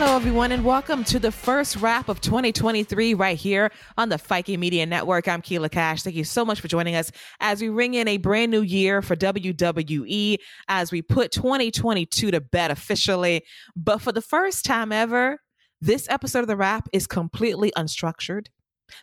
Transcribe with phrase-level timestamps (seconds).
[0.00, 4.46] Hello, everyone, and welcome to the first wrap of 2023 right here on the Fike
[4.46, 5.26] Media Network.
[5.26, 6.04] I'm Keila Cash.
[6.04, 7.10] Thank you so much for joining us
[7.40, 10.36] as we ring in a brand new year for WWE
[10.68, 13.42] as we put 2022 to bed officially.
[13.74, 15.40] But for the first time ever,
[15.80, 18.46] this episode of the wrap is completely unstructured.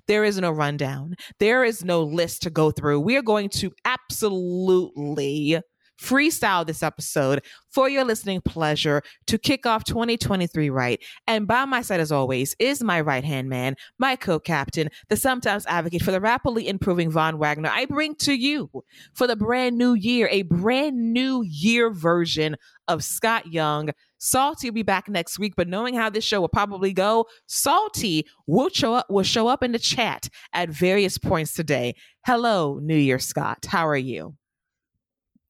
[0.07, 1.15] There is no rundown.
[1.41, 3.01] There is no list to go through.
[3.01, 5.59] We are going to absolutely
[5.99, 11.01] freestyle this episode for your listening pleasure to kick off 2023 right.
[11.27, 15.17] And by my side, as always, is my right hand man, my co captain, the
[15.17, 17.69] sometimes advocate for the rapidly improving Von Wagner.
[17.71, 18.69] I bring to you
[19.13, 22.55] for the brand new year, a brand new year version
[22.87, 23.89] of Scott Young.
[24.17, 28.25] Salty will be back next week, but knowing how this show will probably go, Salty
[28.47, 31.95] will show up will show up in the chat at various points today.
[32.25, 33.65] Hello, New Year Scott.
[33.67, 34.35] How are you?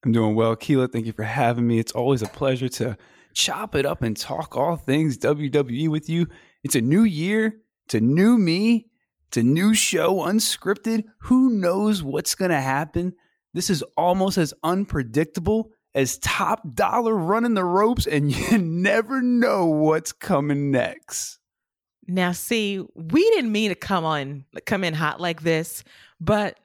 [0.05, 0.55] I'm doing well.
[0.55, 1.79] Keila, thank you for having me.
[1.79, 2.95] It's always a pleasure to
[3.33, 6.27] chop it up and talk all things WWE with you.
[6.63, 8.85] It's a new year, it's a new me,
[9.27, 11.05] it's a new show, unscripted.
[11.23, 13.13] Who knows what's going to happen?
[13.55, 19.65] This is almost as unpredictable as top dollar running the ropes, and you never know
[19.65, 21.39] what's coming next.
[22.07, 25.83] Now, see, we didn't mean to come on, come in hot like this,
[26.21, 26.59] but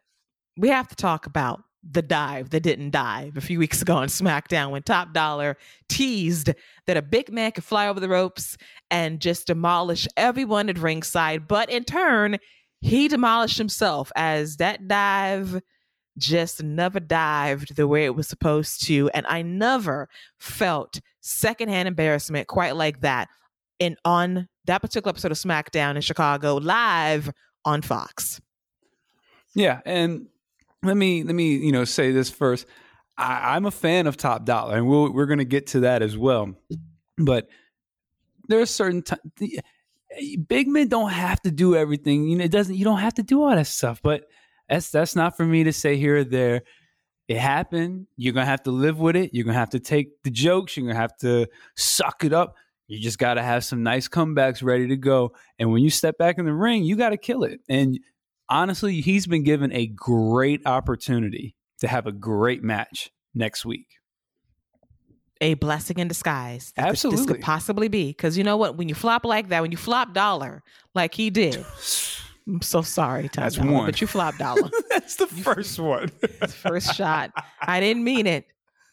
[0.58, 4.08] we have to talk about the dive that didn't dive a few weeks ago on
[4.08, 5.56] SmackDown when Top Dollar
[5.88, 6.50] teased
[6.86, 8.56] that a big man could fly over the ropes
[8.90, 11.48] and just demolish everyone at ringside.
[11.48, 12.38] But in turn,
[12.80, 15.60] he demolished himself as that dive
[16.18, 19.08] just never dived the way it was supposed to.
[19.14, 23.28] And I never felt secondhand embarrassment quite like that
[23.78, 27.30] in on that particular episode of SmackDown in Chicago live
[27.64, 28.40] on Fox.
[29.54, 30.26] Yeah, and
[30.82, 32.66] let me let me you know say this first.
[33.16, 36.00] I, am a fan of Top Dollar, and we'll, we're going to get to that
[36.00, 36.54] as well.
[37.18, 37.48] But
[38.48, 42.26] there are certain times eh, big men don't have to do everything.
[42.28, 42.74] You know, it doesn't.
[42.74, 44.00] You don't have to do all that stuff.
[44.02, 44.24] But
[44.68, 46.62] that's that's not for me to say here or there.
[47.28, 48.06] It happened.
[48.16, 49.30] You're gonna have to live with it.
[49.34, 50.76] You're gonna have to take the jokes.
[50.76, 51.46] You're gonna have to
[51.76, 52.54] suck it up.
[52.88, 55.32] You just got to have some nice comebacks ready to go.
[55.60, 57.60] And when you step back in the ring, you got to kill it.
[57.68, 58.00] And
[58.50, 63.86] honestly, he's been given a great opportunity to have a great match next week.
[65.40, 66.72] A blessing in disguise.
[66.76, 67.16] Absolutely.
[67.16, 68.08] This could possibly be.
[68.08, 68.76] Because you know what?
[68.76, 70.62] When you flop like that, when you flop dollar
[70.94, 71.64] like he did,
[72.46, 73.86] I'm so sorry, Tom That's dollar, one.
[73.86, 74.68] but you flop dollar.
[74.90, 76.08] That's the first one.
[76.48, 77.30] first shot.
[77.60, 78.46] I didn't mean it.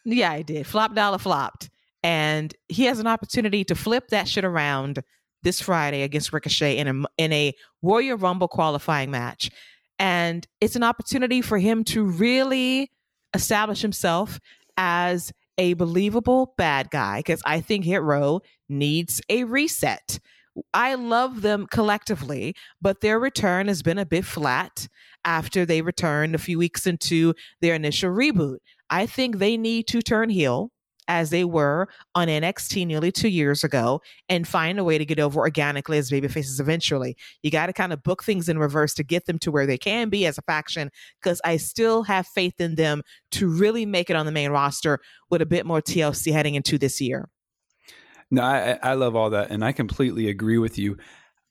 [0.05, 0.65] Yeah, I did.
[0.67, 1.69] Flop dollar flopped.
[2.03, 5.03] And he has an opportunity to flip that shit around
[5.43, 9.49] this Friday against Ricochet in a in a Royal Rumble qualifying match.
[9.99, 12.91] And it's an opportunity for him to really
[13.33, 14.39] establish himself
[14.77, 20.19] as a believable bad guy because I think Hit Row needs a reset.
[20.73, 24.87] I love them collectively, but their return has been a bit flat
[25.25, 28.57] after they returned a few weeks into their initial reboot.
[28.89, 30.71] I think they need to turn heel
[31.07, 35.19] as they were on NXT nearly two years ago and find a way to get
[35.19, 37.15] over organically as babyfaces eventually.
[37.43, 39.77] You got to kind of book things in reverse to get them to where they
[39.77, 40.91] can be as a faction
[41.21, 43.01] because I still have faith in them
[43.31, 46.77] to really make it on the main roster with a bit more TLC heading into
[46.77, 47.29] this year.
[48.29, 49.51] No, I, I love all that.
[49.51, 50.97] And I completely agree with you.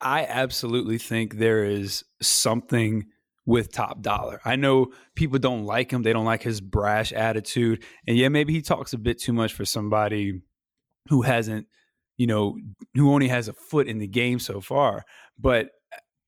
[0.01, 3.07] I absolutely think there is something
[3.47, 4.41] with top dollar.
[4.45, 6.03] I know people don't like him.
[6.03, 7.85] They don't like his brash attitude.
[8.07, 10.43] And yeah, maybe he talks a bit too much for somebody
[11.09, 11.69] who hasn't,
[12.19, 12.59] you know,
[12.95, 15.05] who only has a foot in the game so far.
[15.39, 15.71] But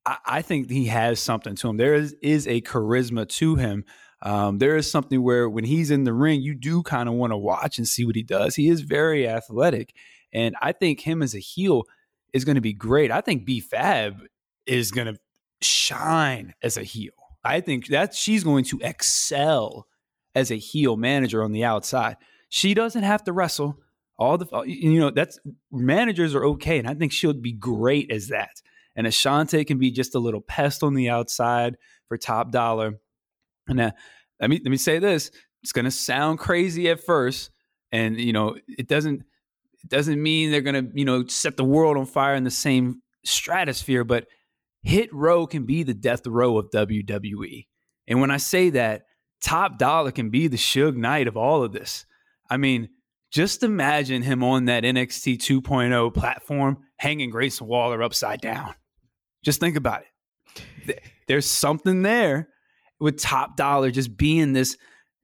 [0.06, 1.76] I, I think he has something to him.
[1.76, 3.84] There is, is a charisma to him.
[4.22, 7.32] Um, there is something where when he's in the ring, you do kind of want
[7.32, 8.54] to watch and see what he does.
[8.54, 9.92] He is very athletic.
[10.32, 11.84] And I think him as a heel
[12.32, 13.10] is going to be great.
[13.10, 14.20] I think B Fab
[14.66, 15.18] is going to
[15.60, 17.12] shine as a heel.
[17.44, 19.86] I think that she's going to excel
[20.34, 22.16] as a heel manager on the outside.
[22.48, 23.78] She doesn't have to wrestle.
[24.18, 25.38] All the you know that's
[25.70, 28.50] managers are okay, and I think she'll be great as that.
[28.96, 31.76] And Ashante can be just a little pest on the outside
[32.08, 32.94] for top dollar.
[33.68, 33.92] And uh,
[34.40, 35.30] let me let me say this:
[35.62, 37.50] it's going to sound crazy at first,
[37.92, 39.22] and you know it doesn't
[39.84, 42.50] it doesn't mean they're going to you know set the world on fire in the
[42.50, 44.26] same stratosphere, but
[44.82, 47.66] Hit Row can be the death row of WWE.
[48.06, 49.02] And when I say that,
[49.40, 52.06] Top Dollar can be the Suge Knight of all of this.
[52.50, 52.88] I mean,
[53.30, 58.74] just imagine him on that NXT 2.0 platform hanging Grayson Waller upside down.
[59.44, 60.02] Just think about
[60.86, 61.02] it.
[61.28, 62.48] There's something there
[62.98, 64.76] with Top Dollar just being this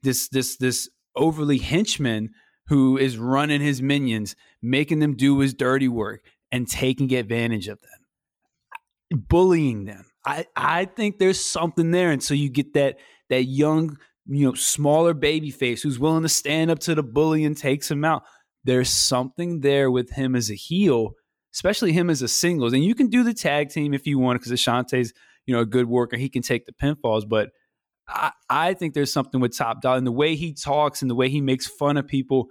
[0.03, 2.31] this this this overly henchman
[2.67, 6.23] who is running his minions, making them do his dirty work,
[6.53, 8.04] and taking advantage of them,
[9.11, 10.07] bullying them.
[10.27, 12.11] I, I think there's something there.
[12.11, 12.99] And so you get that
[13.31, 13.97] that young,
[14.27, 17.91] you know, smaller baby face who's willing to stand up to the bully and takes
[17.91, 18.23] him out.
[18.65, 21.13] There's something there with him as a heel,
[21.55, 22.73] especially him as a singles.
[22.73, 25.13] And you can do the tag team if you want, because Ashante's,
[25.47, 26.17] you know, a good worker.
[26.17, 27.51] He can take the pinfalls, but
[28.09, 31.15] I, I think there's something with Top Dollar and the way he talks and the
[31.15, 32.47] way he makes fun of people.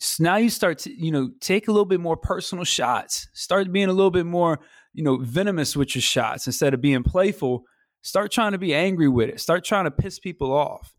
[0.00, 3.28] So now you start to, you know, take a little bit more personal shots.
[3.34, 4.60] Start being a little bit more,
[4.94, 7.64] you know, venomous with your shots instead of being playful.
[8.02, 9.40] Start trying to be angry with it.
[9.40, 10.92] Start trying to piss people off.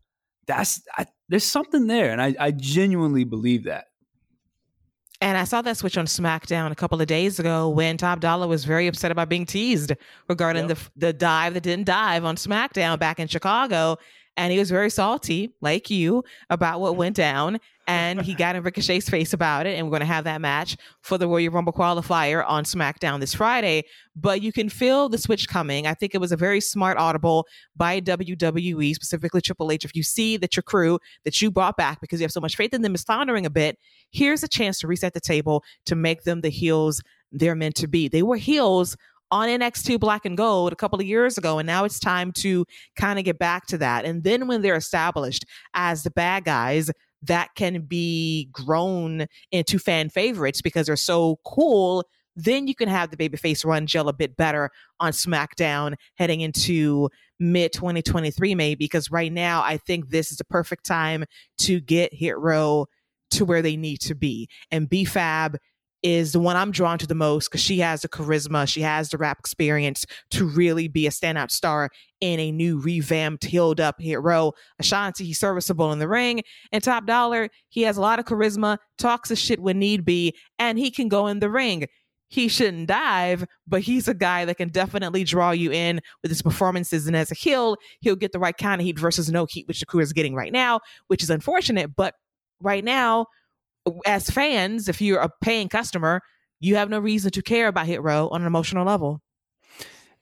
[0.46, 3.86] That's I, there's something there, and I, I genuinely believe that.
[5.20, 8.46] And I saw that switch on SmackDown a couple of days ago when Top Dollar
[8.46, 9.92] was very upset about being teased
[10.28, 10.78] regarding yep.
[10.78, 13.96] the the dive that didn't dive on SmackDown back in Chicago.
[14.36, 17.60] And he was very salty, like you, about what went down.
[17.86, 19.76] And he got in Ricochet's face about it.
[19.76, 23.34] And we're going to have that match for the Royal Rumble qualifier on SmackDown this
[23.34, 23.84] Friday.
[24.16, 25.86] But you can feel the switch coming.
[25.86, 27.46] I think it was a very smart audible
[27.76, 29.84] by WWE, specifically Triple H.
[29.84, 32.56] If you see that your crew that you brought back because you have so much
[32.56, 33.78] faith in them is floundering a bit,
[34.10, 37.86] here's a chance to reset the table to make them the heels they're meant to
[37.86, 38.08] be.
[38.08, 38.96] They were heels
[39.34, 42.64] on NXT Black and Gold a couple of years ago, and now it's time to
[42.94, 44.04] kind of get back to that.
[44.04, 45.44] And then when they're established
[45.74, 46.88] as the bad guys,
[47.20, 52.04] that can be grown into fan favorites because they're so cool.
[52.36, 54.70] Then you can have the babyface run gel a bit better
[55.00, 57.10] on SmackDown heading into
[57.40, 58.84] mid 2023, maybe.
[58.84, 61.24] Because right now, I think this is the perfect time
[61.58, 62.86] to get Hit Row
[63.32, 64.48] to where they need to be.
[64.70, 65.58] And B-Fab
[66.04, 69.08] is the one I'm drawn to the most because she has the charisma, she has
[69.08, 71.88] the rap experience to really be a standout star
[72.20, 74.52] in a new revamped, healed up Hit Row.
[74.80, 76.42] Ashante, he's serviceable in the ring.
[76.72, 80.34] And Top Dollar, he has a lot of charisma, talks a shit when need be,
[80.58, 81.86] and he can go in the ring.
[82.28, 86.42] He shouldn't dive, but he's a guy that can definitely draw you in with his
[86.42, 87.06] performances.
[87.06, 89.80] And as a heel, he'll get the right kind of heat versus no heat, which
[89.80, 91.96] the crew is getting right now, which is unfortunate.
[91.96, 92.14] But
[92.60, 93.26] right now,
[94.06, 96.20] as fans, if you're a paying customer,
[96.60, 99.20] you have no reason to care about Hit Row on an emotional level.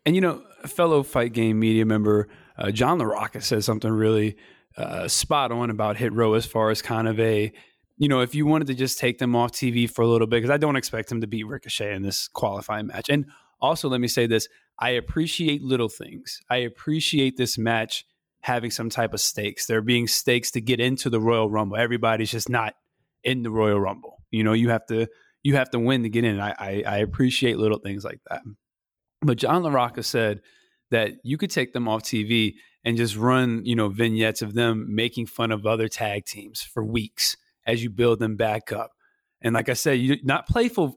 [0.04, 2.28] And you know, fellow fight game media member
[2.58, 4.36] uh, John LaRocca says something really
[4.76, 7.52] uh, spot on about Hit Row as far as kind of a,
[7.96, 10.36] you know, if you wanted to just take them off TV for a little bit,
[10.38, 13.08] because I don't expect him to beat Ricochet in this qualifying match.
[13.08, 13.26] And
[13.60, 14.48] also, let me say this
[14.78, 16.40] I appreciate little things.
[16.50, 18.04] I appreciate this match
[18.40, 19.66] having some type of stakes.
[19.66, 21.76] There being stakes to get into the Royal Rumble.
[21.76, 22.74] Everybody's just not
[23.24, 24.22] in the Royal Rumble.
[24.30, 25.08] You know, you have to
[25.42, 26.40] you have to win to get in.
[26.40, 28.42] I I, I appreciate little things like that.
[29.20, 30.40] But John LaRocca said
[30.90, 32.54] that you could take them off TV
[32.84, 36.84] and just run, you know, vignettes of them making fun of other tag teams for
[36.84, 37.36] weeks
[37.66, 38.92] as you build them back up.
[39.40, 40.96] And like I said, you not playful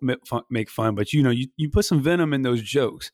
[0.50, 3.12] make fun, but you know, you, you put some venom in those jokes.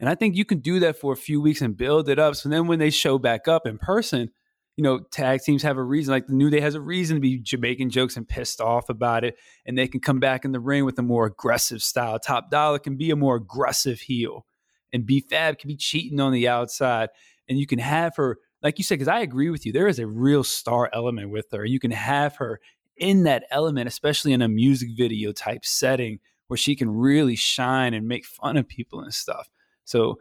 [0.00, 2.34] And I think you can do that for a few weeks and build it up.
[2.34, 4.30] So then when they show back up in person,
[4.76, 6.12] you know, tag teams have a reason.
[6.12, 9.24] Like the New Day has a reason to be Jamaican jokes and pissed off about
[9.24, 9.36] it,
[9.66, 12.18] and they can come back in the ring with a more aggressive style.
[12.18, 14.46] Top Dollar can be a more aggressive heel,
[14.92, 17.10] and B Fab can be cheating on the outside,
[17.48, 19.72] and you can have her, like you said, because I agree with you.
[19.72, 21.64] There is a real star element with her.
[21.64, 22.60] You can have her
[22.96, 27.94] in that element, especially in a music video type setting where she can really shine
[27.94, 29.48] and make fun of people and stuff.
[29.84, 30.18] So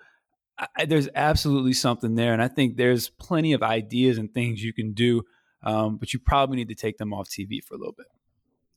[0.77, 4.74] I, there's absolutely something there, and I think there's plenty of ideas and things you
[4.74, 5.24] can do,
[5.63, 8.08] um, but you probably need to take them off TV for a little bit.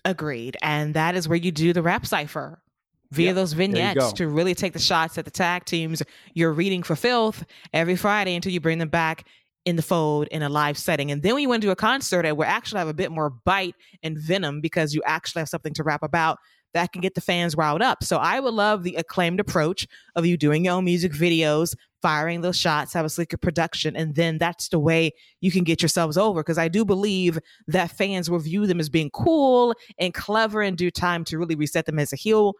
[0.04, 2.62] Agreed, and that is where you do the rap cipher
[3.10, 6.02] via yep, those vignettes to really take the shots at the tag teams
[6.34, 9.26] you're reading for filth every Friday until you bring them back
[9.64, 11.10] in the fold in a live setting.
[11.10, 13.10] And then when you want to do a concert, it will actually have a bit
[13.10, 16.38] more bite and venom because you actually have something to rap about
[16.74, 18.04] that can get the fans riled up.
[18.04, 22.42] So I would love the acclaimed approach of you doing your own music videos, firing
[22.42, 26.18] those shots, have a slicker production, and then that's the way you can get yourselves
[26.18, 26.42] over.
[26.42, 27.38] Because I do believe
[27.68, 31.54] that fans will view them as being cool and clever in due time to really
[31.54, 32.54] reset them as a heel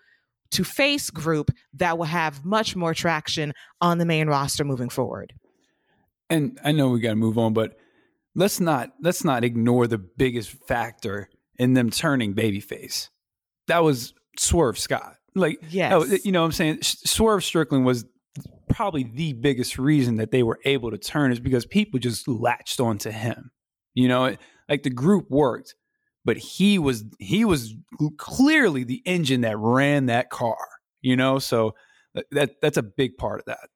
[0.53, 5.35] to face group that will have much more traction on the main roster moving forward.
[6.31, 7.77] And I know we got to move on, but
[8.35, 11.29] let's not let's not ignore the biggest factor
[11.59, 13.09] in them turning babyface
[13.69, 15.17] that was Swerve Scott.
[15.35, 16.25] Like, oh, yes.
[16.25, 16.79] you know what I'm saying?
[16.83, 18.05] Swerve Strickland was
[18.69, 22.81] probably the biggest reason that they were able to turn is because people just latched
[22.81, 23.51] onto him.
[23.95, 24.37] You know,
[24.69, 25.75] like the group worked,
[26.25, 27.75] but he was he was
[28.17, 30.57] clearly the engine that ran that car,
[31.01, 31.39] you know?
[31.39, 31.75] So
[32.17, 33.69] uh, that that's a big part of that.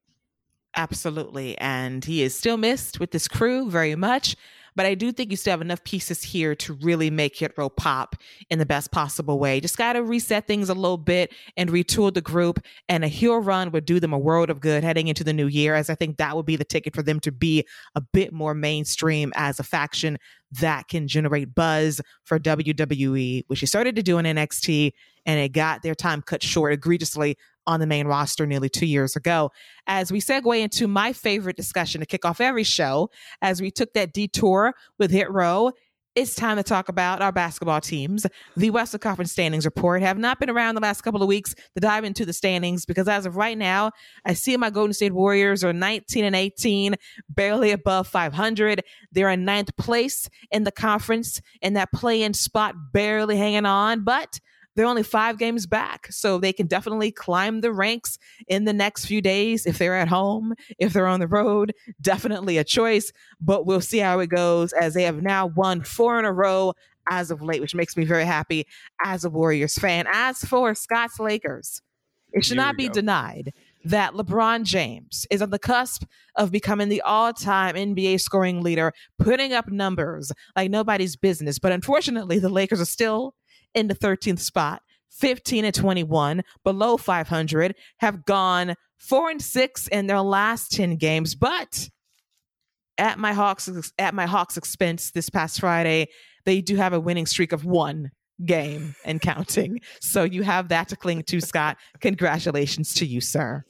[0.75, 1.57] Absolutely.
[1.59, 4.37] And he is still missed with this crew very much.
[4.79, 7.69] But I do think you still have enough pieces here to really make Hit Row
[7.69, 8.15] pop
[8.49, 9.59] in the best possible way.
[9.59, 12.61] Just got to reset things a little bit and retool the group.
[12.89, 15.49] And a heel run would do them a world of good heading into the new
[15.49, 17.65] year, as I think that would be the ticket for them to be
[17.97, 20.17] a bit more mainstream as a faction
[20.61, 24.93] that can generate buzz for WWE, which they started to do in NXT,
[25.27, 27.37] and it got their time cut short egregiously
[27.69, 29.53] on the main roster nearly two years ago.
[29.87, 33.11] As we segue into my favorite discussion to kick off every show,
[33.43, 35.73] as we took that detour with Hit Row,
[36.15, 38.27] it's time to talk about our basketball teams.
[38.57, 41.81] The Western Conference standings report have not been around the last couple of weeks to
[41.81, 43.93] dive into the standings because as of right now,
[44.25, 46.97] I see my Golden State Warriors are 19 and 18,
[47.29, 48.83] barely above 500.
[49.13, 54.41] They're in ninth place in the conference, in that play-in spot, barely hanging on, but
[54.79, 58.17] they're only five games back, so they can definitely climb the ranks
[58.47, 61.75] in the next few days if they're at home, if they're on the road.
[62.01, 66.17] Definitely a choice, but we'll see how it goes as they have now won four
[66.21, 66.75] in a row
[67.11, 68.69] as of late, which makes me very happy
[69.05, 70.07] as a Warriors fan.
[70.09, 71.83] As for Scott's Lakers,
[72.33, 72.95] it should Here not be go.
[72.95, 73.53] denied
[73.85, 76.05] that LeBron James is on the cusp
[76.37, 81.59] of becoming the all time NBA scoring leader, putting up numbers like nobody's business.
[81.59, 83.35] But unfortunately, the Lakers are still
[83.75, 90.07] in the 13th spot, 15 and 21, below 500, have gone four and six in
[90.07, 91.35] their last 10 games.
[91.35, 91.89] But
[92.99, 96.09] at my Hawks at my Hawks expense this past Friday,
[96.45, 98.11] they do have a winning streak of one
[98.45, 99.81] game and counting.
[100.01, 101.77] So you have that to cling to, Scott.
[102.01, 103.65] Congratulations to you, sir.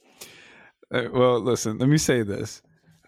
[0.93, 2.61] Uh, well, listen, let me say this.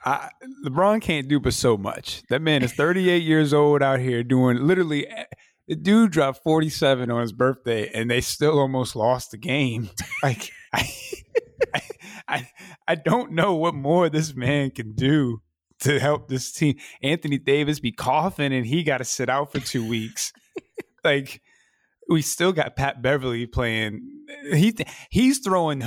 [0.04, 0.30] I,
[0.66, 2.24] LeBron can't do but so much.
[2.30, 5.08] That man is 38 years old out here doing literally.
[5.68, 9.90] The dude dropped 47 on his birthday, and they still almost lost the game.
[10.24, 10.88] Like I,
[11.74, 11.82] I,
[12.28, 12.50] I,
[12.88, 15.42] I don't know what more this man can do
[15.82, 16.78] to help this team.
[17.02, 20.32] Anthony Davis be coughing, and he got to sit out for two weeks.
[21.04, 21.42] like
[22.10, 24.02] we still got Pat Beverley playing.
[24.54, 24.76] He
[25.10, 25.84] he's throwing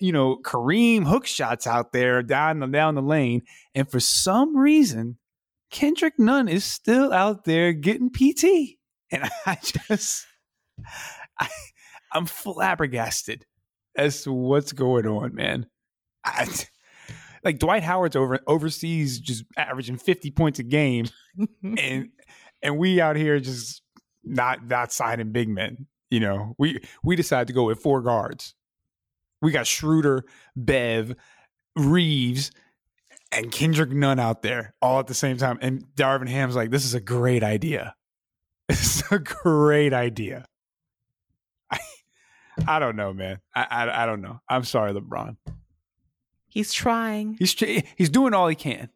[0.00, 3.42] you know Kareem hook shots out there down the down the lane,
[3.74, 5.18] and for some reason,
[5.70, 8.78] Kendrick Nunn is still out there getting PT,
[9.14, 10.26] and I just
[11.38, 11.48] I
[12.12, 13.44] I'm flabbergasted
[13.96, 15.66] as to what's going on, man.
[16.24, 16.48] I,
[17.44, 21.06] like Dwight Howard's over overseas just averaging 50 points a game
[21.62, 22.08] and
[22.62, 23.82] and we out here just
[24.24, 25.86] not not signing big men.
[26.10, 28.54] You know, we we decided to go with four guards.
[29.42, 30.24] We got Schroeder,
[30.56, 31.14] Bev,
[31.76, 32.50] Reaves,
[33.30, 35.58] and Kendrick Nunn out there all at the same time.
[35.60, 37.94] And Darvin Ham's like, "This is a great idea.
[38.68, 40.46] Is a great idea."
[41.70, 41.78] I
[42.66, 43.40] I don't know, man.
[43.54, 44.40] I I, I don't know.
[44.48, 45.36] I'm sorry, LeBron.
[46.48, 47.36] He's trying.
[47.38, 47.52] He's
[47.96, 48.88] he's doing all he can.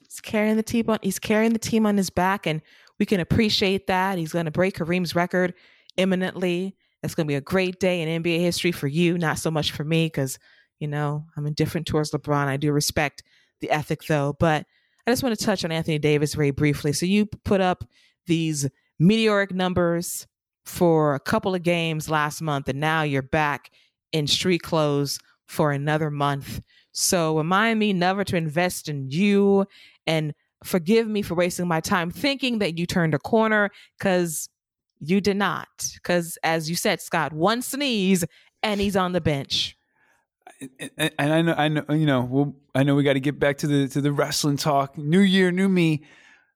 [0.00, 0.98] He's carrying the team on.
[1.00, 2.60] He's carrying the team on his back, and
[2.98, 4.18] we can appreciate that.
[4.18, 5.54] He's going to break Kareem's record
[5.96, 6.76] imminently.
[7.02, 9.72] It's going to be a great day in NBA history for you, not so much
[9.72, 10.38] for me, because
[10.80, 12.46] you know I'm indifferent towards LeBron.
[12.46, 13.22] I do respect
[13.60, 14.36] the ethic, though.
[14.38, 14.66] But
[15.06, 16.92] I just want to touch on Anthony Davis very briefly.
[16.92, 17.84] So you put up
[18.26, 18.68] these
[19.02, 20.26] meteoric numbers
[20.64, 23.70] for a couple of games last month, and now you're back
[24.12, 26.60] in street clothes for another month.
[26.92, 29.66] So remind me never to invest in you
[30.06, 34.48] and forgive me for wasting my time thinking that you turned a corner because
[35.00, 35.68] you did not.
[35.94, 38.24] Because as you said, Scott, one sneeze
[38.62, 39.76] and he's on the bench.
[40.78, 43.58] and, I know, I know, you know, well, I know we got to get back
[43.58, 44.96] to the to the wrestling talk.
[44.96, 46.04] New year, new me.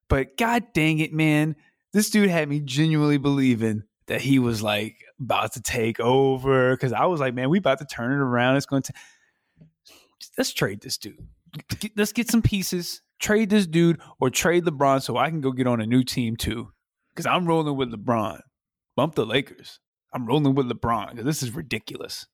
[0.09, 1.57] But god dang it, man,
[1.97, 6.93] this dude had me genuinely believing that he was like about to take over because
[6.93, 8.57] I was like, man, we about to turn it around.
[8.59, 8.93] It's going to
[10.37, 11.17] let's trade this dude.
[11.81, 13.01] Get- Let's get some pieces.
[13.19, 16.37] Trade this dude or trade LeBron so I can go get on a new team
[16.37, 16.69] too.
[17.15, 18.41] Because I'm rolling with LeBron.
[18.95, 19.81] Bump the Lakers.
[20.13, 22.27] I'm rolling with LeBron because this is ridiculous.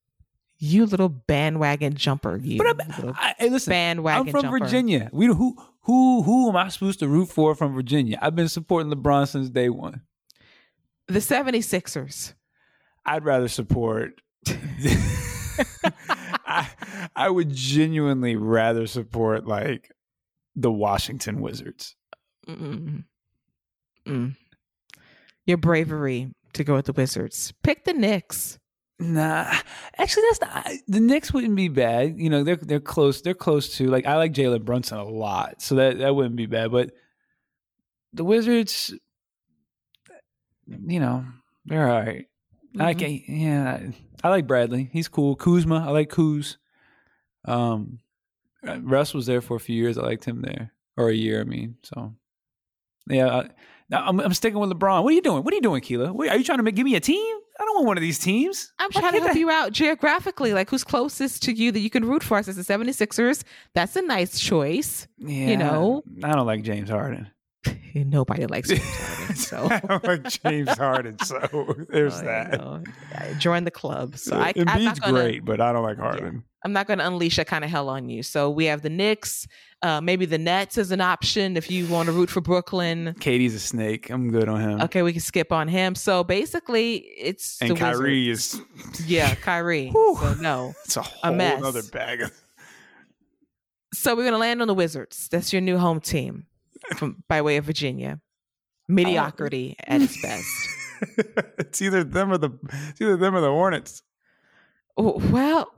[0.59, 2.37] You little bandwagon jumper.
[2.37, 4.59] You But I'm, I, hey, listen, bandwagon I'm from jumper.
[4.59, 5.09] Virginia.
[5.13, 8.19] We who who who am I supposed to root for from Virginia?
[8.21, 10.03] I've been supporting LeBron since day one.
[11.09, 12.35] The 76ers.
[13.05, 14.21] I'd rather support.
[16.47, 16.69] I,
[17.17, 19.91] I would genuinely rather support like
[20.55, 21.97] the Washington Wizards.
[22.47, 23.05] Mm-mm.
[24.07, 24.37] Mm.
[25.47, 27.53] Your bravery to go with the Wizards.
[27.63, 28.59] Pick the Knicks.
[29.03, 29.53] Nah,
[29.99, 30.71] actually, that's not.
[30.87, 32.19] The Knicks wouldn't be bad.
[32.19, 33.21] You know, they're they're close.
[33.21, 36.47] They're close to like I like Jalen Brunson a lot, so that that wouldn't be
[36.47, 36.71] bad.
[36.71, 36.93] But
[38.13, 38.95] the Wizards,
[40.67, 41.25] you know,
[41.65, 42.27] they're all right.
[42.79, 42.99] I Mhm.
[43.27, 43.81] can yeah,
[44.23, 44.89] I, I like Bradley.
[44.93, 45.35] He's cool.
[45.37, 46.57] Kuzma, I like Kuz.
[47.45, 47.99] Um,
[48.63, 49.99] Russ was there for a few years.
[49.99, 51.41] I liked him there, or a year.
[51.41, 52.15] I mean, so
[53.09, 53.49] Yeah,
[53.91, 55.03] Now I'm, I'm sticking with LeBron.
[55.03, 55.43] What are you doing?
[55.43, 56.13] What are you doing, Keela?
[56.13, 57.37] What, are you trying to make, give me a team?
[57.61, 58.73] I don't want one of these teams.
[58.79, 60.55] I'm trying to help you out geographically.
[60.55, 62.43] Like, who's closest to you that you can root for?
[62.43, 63.45] Since the 76ers,
[63.75, 65.07] that's a nice choice.
[65.19, 67.31] Yeah, you know, I don't like James Harden.
[67.95, 69.37] Nobody likes James Harden.
[69.37, 69.69] So
[70.45, 71.19] James Harden.
[71.21, 72.83] So there's oh, that.
[73.11, 74.19] Yeah, join the club.
[74.19, 76.35] So I, Embiid's gonna, great, but I don't like Harden.
[76.35, 78.23] Yeah, I'm not going to unleash that kind of hell on you.
[78.23, 79.47] So we have the Knicks.
[79.83, 83.17] Uh, maybe the Nets is an option if you want to root for Brooklyn.
[83.19, 84.11] KD's a snake.
[84.11, 84.81] I'm good on him.
[84.83, 85.97] Okay, we can skip on him.
[85.97, 88.61] So basically, it's and Kyrie is
[89.07, 89.91] yeah, Kyrie.
[89.93, 92.23] so no, it's a whole a other bag.
[92.23, 92.33] Of-
[93.93, 95.29] so we're gonna land on the Wizards.
[95.29, 96.47] That's your new home team,
[96.97, 98.21] from, by way of Virginia.
[98.89, 99.85] Mediocrity oh.
[99.95, 100.49] at its best.
[101.59, 102.51] it's either them or the
[102.91, 104.03] it's either them or the Hornets.
[104.97, 105.73] Oh, well,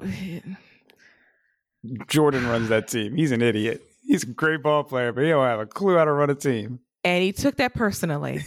[2.08, 3.16] Jordan runs that team.
[3.16, 3.82] He's an idiot.
[4.02, 6.34] He's a great ball player, but he don't have a clue how to run a
[6.34, 6.80] team.
[7.04, 8.44] And he took that personally.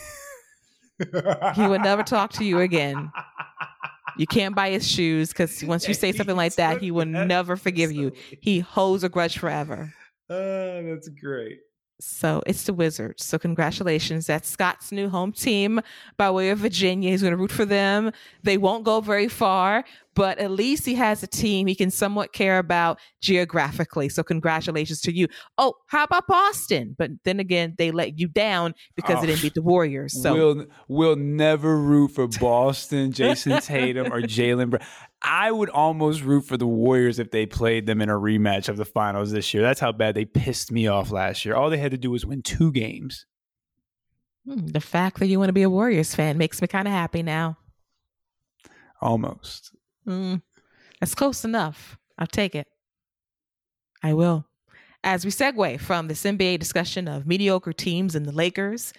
[1.55, 3.11] he would never talk to you again.
[4.17, 7.55] You can't buy his shoes because once you say something like that, he will never
[7.55, 8.13] forgive you.
[8.41, 9.93] He holds a grudge forever.
[10.29, 11.59] Uh, that's great.
[11.99, 13.25] So it's the Wizards.
[13.25, 14.27] So congratulations.
[14.27, 15.81] That's Scott's new home team
[16.15, 17.09] by way of Virginia.
[17.09, 18.11] He's going to root for them.
[18.43, 22.33] They won't go very far, but at least he has a team he can somewhat
[22.33, 24.09] care about geographically.
[24.09, 25.27] So congratulations to you.
[25.57, 26.95] Oh, how about Boston?
[26.97, 30.21] But then again, they let you down because oh, they didn't beat the Warriors.
[30.21, 34.85] So we'll we'll never root for Boston, Jayson Tatum, or Jaylen Brown.
[35.21, 38.77] I would almost root for the Warriors if they played them in a rematch of
[38.77, 39.63] the finals this year.
[39.63, 41.55] That's how bad they pissed me off last year.
[41.55, 43.25] All they had to do was win two games.
[44.45, 46.93] Hmm, the fact that you want to be a Warriors fan makes me kind of
[46.93, 47.57] happy now.
[49.01, 49.75] Almost.
[50.07, 50.41] Mm,
[50.99, 51.97] that's close enough.
[52.17, 52.67] I'll take it.
[54.03, 54.45] I will.
[55.03, 58.93] As we segue from this NBA discussion of mediocre teams and the Lakers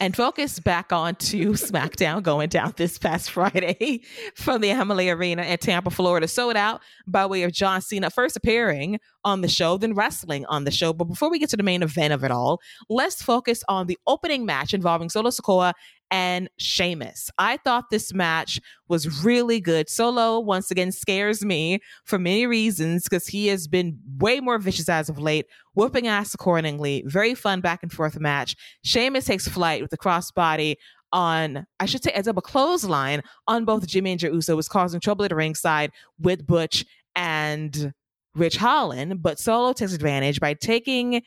[0.00, 4.02] and focus back on to SmackDown going down this past Friday
[4.34, 8.36] from the Amalie Arena in Tampa, Florida, sold out by way of John Cena first
[8.36, 10.92] appearing on the show, then wrestling on the show.
[10.92, 13.98] But before we get to the main event of it all, let's focus on the
[14.06, 15.72] opening match involving Solo Sikoa
[16.14, 17.28] and Sheamus.
[17.38, 19.90] I thought this match was really good.
[19.90, 24.88] Solo once again scares me for many reasons because he has been way more vicious
[24.88, 27.02] as of late, whooping ass accordingly.
[27.04, 28.54] Very fun back and forth match.
[28.84, 30.76] Sheamus takes flight with the crossbody
[31.12, 35.00] on, I should say, a double clothesline on both Jimmy and Jey Uso was causing
[35.00, 36.84] trouble at the ringside with Butch
[37.16, 37.92] and
[38.36, 41.22] Ridge Holland, but Solo takes advantage by taking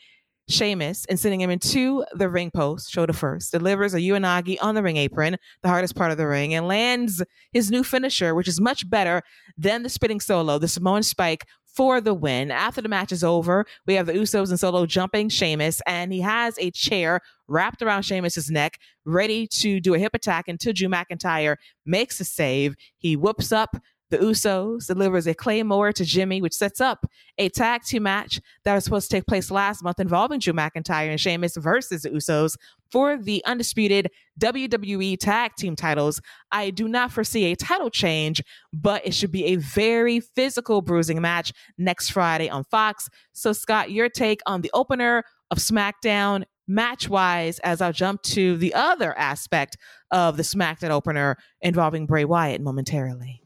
[0.50, 4.84] Sheamus and sending him into the ring post, shoulder first, delivers a Uranage on the
[4.84, 8.62] ring apron, the hardest part of the ring, and lands his new finisher, which is
[8.62, 9.22] much better
[9.58, 11.46] than the spitting solo, the Samoan spike
[11.78, 12.50] for the win.
[12.50, 16.22] After the match is over, we have the Usos and Solo jumping Sheamus, and he
[16.22, 20.88] has a chair wrapped around Sheamus's neck, ready to do a hip attack until Drew
[20.88, 22.76] McIntyre makes a save.
[22.98, 23.78] He whoops up
[24.10, 27.06] the Usos delivers a Claymore to Jimmy, which sets up
[27.38, 31.10] a tag team match that was supposed to take place last month involving Drew McIntyre
[31.10, 32.58] and Sheamus versus the Usos
[32.89, 36.22] for the undisputed WWE tag team titles.
[36.52, 38.41] I do not foresee a title change,
[38.74, 43.10] but it should be a very physical bruising match next Friday on Fox.
[43.34, 48.58] So, Scott, your take on the opener of SmackDown match wise as I'll jump to
[48.58, 49.78] the other aspect
[50.12, 53.41] of the SmackDown opener involving Bray Wyatt momentarily.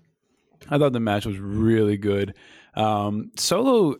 [0.71, 2.33] I thought the match was really good.
[2.75, 3.95] Um, Solo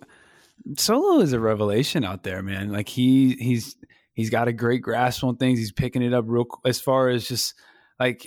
[0.77, 2.71] Solo is a revelation out there, man.
[2.71, 3.75] Like he he's
[4.13, 5.59] he's got a great grasp on things.
[5.59, 7.53] He's picking it up real as far as just
[7.99, 8.25] like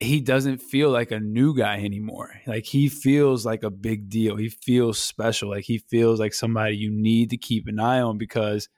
[0.00, 2.30] he doesn't feel like a new guy anymore.
[2.46, 4.36] Like he feels like a big deal.
[4.36, 5.50] He feels special.
[5.50, 8.68] Like he feels like somebody you need to keep an eye on because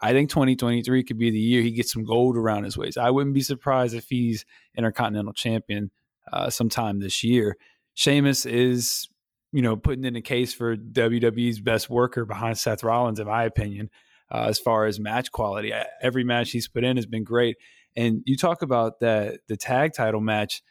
[0.00, 2.98] I think 2023 could be the year he gets some gold around his waist.
[2.98, 4.44] I wouldn't be surprised if he's
[4.76, 5.90] intercontinental champion
[6.30, 7.56] uh, sometime this year.
[7.96, 9.08] Sheamus is,
[9.52, 13.44] you know, putting in a case for WWE's best worker behind Seth Rollins, in my
[13.44, 13.90] opinion,
[14.30, 15.72] uh, as far as match quality.
[16.02, 17.56] Every match he's put in has been great.
[17.96, 20.62] And you talk about that the tag title match.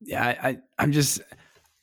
[0.00, 1.20] Yeah, I, I I'm just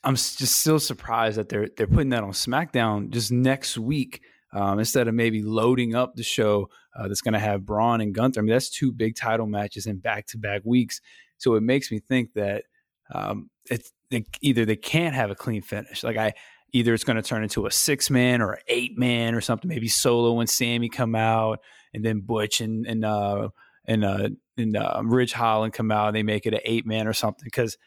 [0.03, 4.79] I'm just still surprised that they're they're putting that on SmackDown just next week um,
[4.79, 8.41] instead of maybe loading up the show uh, that's going to have Braun and Gunther.
[8.41, 10.99] I mean, that's two big title matches in back to back weeks.
[11.37, 12.65] So it makes me think that
[13.13, 16.03] um, it's they, either they can't have a clean finish.
[16.03, 16.33] Like I
[16.71, 19.69] either it's going to turn into a six man or an eight man or something.
[19.69, 21.59] Maybe Solo and Sami come out,
[21.93, 23.49] and then Butch and and uh,
[23.85, 26.07] and uh, and uh, Ridge Holland come out.
[26.07, 27.77] and They make it an eight man or something because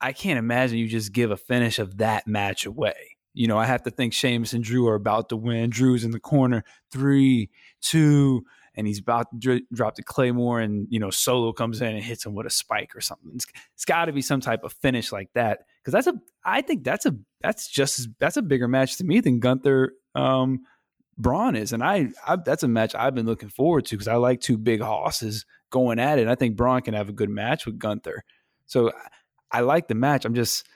[0.00, 3.16] I can't imagine you just give a finish of that match away.
[3.32, 5.70] You know, I have to think Sheamus and Drew are about to win.
[5.70, 8.44] Drew's in the corner, three, two,
[8.76, 12.02] and he's about to dr- drop the Claymore, and you know Solo comes in and
[12.02, 13.32] hits him with a spike or something.
[13.34, 16.62] it's, it's got to be some type of finish like that because that's a I
[16.62, 20.60] think that's a that's just that's a bigger match to me than Gunther um,
[21.18, 24.16] Braun is, and I, I that's a match I've been looking forward to because I
[24.16, 26.22] like two big hosses going at it.
[26.22, 28.24] And I think Braun can have a good match with Gunther,
[28.66, 28.92] so
[29.50, 30.24] I like the match.
[30.24, 30.66] I'm just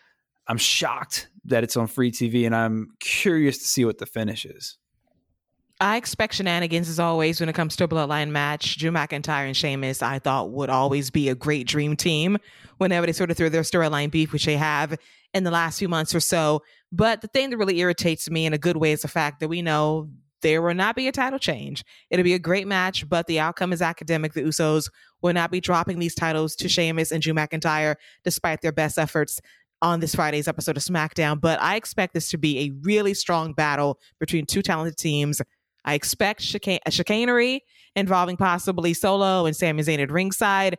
[0.46, 4.44] I'm shocked that it's on free TV, and I'm curious to see what the finish
[4.44, 4.78] is.
[5.80, 8.78] I expect shenanigans as always when it comes to a bloodline match.
[8.78, 12.38] Drew McIntyre and Sheamus, I thought would always be a great dream team
[12.78, 14.98] whenever they sort of threw their storyline beef, which they have
[15.34, 16.62] in the last few months or so.
[16.90, 19.48] But the thing that really irritates me in a good way is the fact that
[19.48, 20.08] we know
[20.42, 21.84] there will not be a title change.
[22.10, 24.32] It'll be a great match, but the outcome is academic.
[24.32, 24.88] The Usos
[25.22, 29.40] will not be dropping these titles to Sheamus and Drew McIntyre, despite their best efforts
[29.80, 31.40] on this Friday's episode of SmackDown.
[31.40, 35.40] But I expect this to be a really strong battle between two talented teams.
[35.84, 37.64] I expect chican- chicanery
[37.96, 40.76] involving possibly Solo and Sami Zayn at ringside,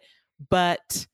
[0.49, 1.07] but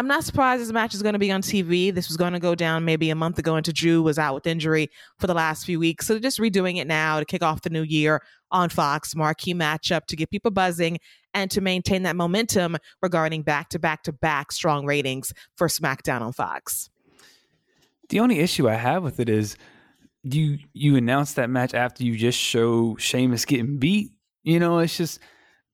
[0.00, 1.94] I'm not surprised this match is going to be on TV.
[1.94, 4.46] This was going to go down maybe a month ago into Drew was out with
[4.46, 6.06] injury for the last few weeks.
[6.06, 9.52] So they're just redoing it now to kick off the new year on Fox, marquee
[9.52, 10.98] matchup to get people buzzing
[11.34, 16.22] and to maintain that momentum regarding back to back to back strong ratings for SmackDown
[16.22, 16.88] on Fox.
[18.08, 19.56] The only issue I have with it is
[20.22, 24.12] you you announce that match after you just show Sheamus getting beat.
[24.42, 25.20] You know, it's just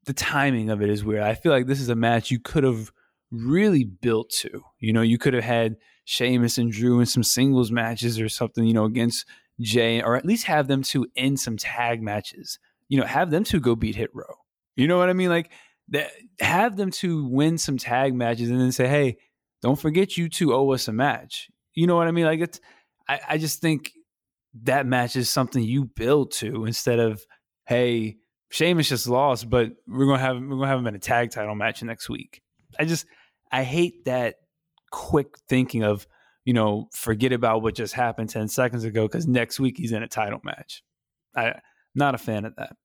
[0.04, 1.22] the timing of it is weird.
[1.22, 2.92] I feel like this is a match you could have
[3.30, 4.62] really built to.
[4.78, 8.64] You know, you could have had Sheamus and Drew in some singles matches or something,
[8.64, 9.26] you know, against
[9.60, 12.58] Jay, or at least have them two in some tag matches.
[12.88, 14.36] You know, have them two go beat Hit Row.
[14.76, 15.30] You know what I mean?
[15.30, 15.50] Like
[15.88, 19.16] that, have them two win some tag matches and then say, hey,
[19.62, 21.50] don't forget you two owe us a match.
[21.74, 22.26] You know what I mean?
[22.26, 22.60] Like it's,
[23.08, 23.92] I, I just think
[24.62, 27.24] that match is something you build to instead of,
[27.66, 28.16] hey,
[28.50, 31.54] Sheamus just lost, but we're gonna have we're gonna have him in a tag title
[31.54, 32.42] match next week.
[32.78, 33.06] I just
[33.50, 34.36] I hate that
[34.90, 36.06] quick thinking of
[36.44, 40.02] you know forget about what just happened ten seconds ago because next week he's in
[40.02, 40.82] a title match.
[41.34, 41.54] I
[41.94, 42.76] not a fan of that.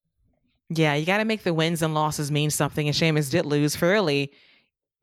[0.69, 2.87] Yeah, you got to make the wins and losses mean something.
[2.87, 4.31] And Sheamus did lose fairly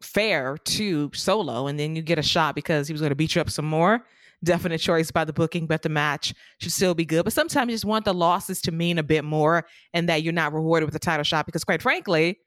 [0.00, 3.34] fair to Solo, and then you get a shot because he was going to beat
[3.34, 4.04] you up some more.
[4.44, 7.24] Definite choice by the booking, but the match should still be good.
[7.24, 10.32] But sometimes you just want the losses to mean a bit more, and that you're
[10.32, 12.38] not rewarded with a title shot because, quite frankly,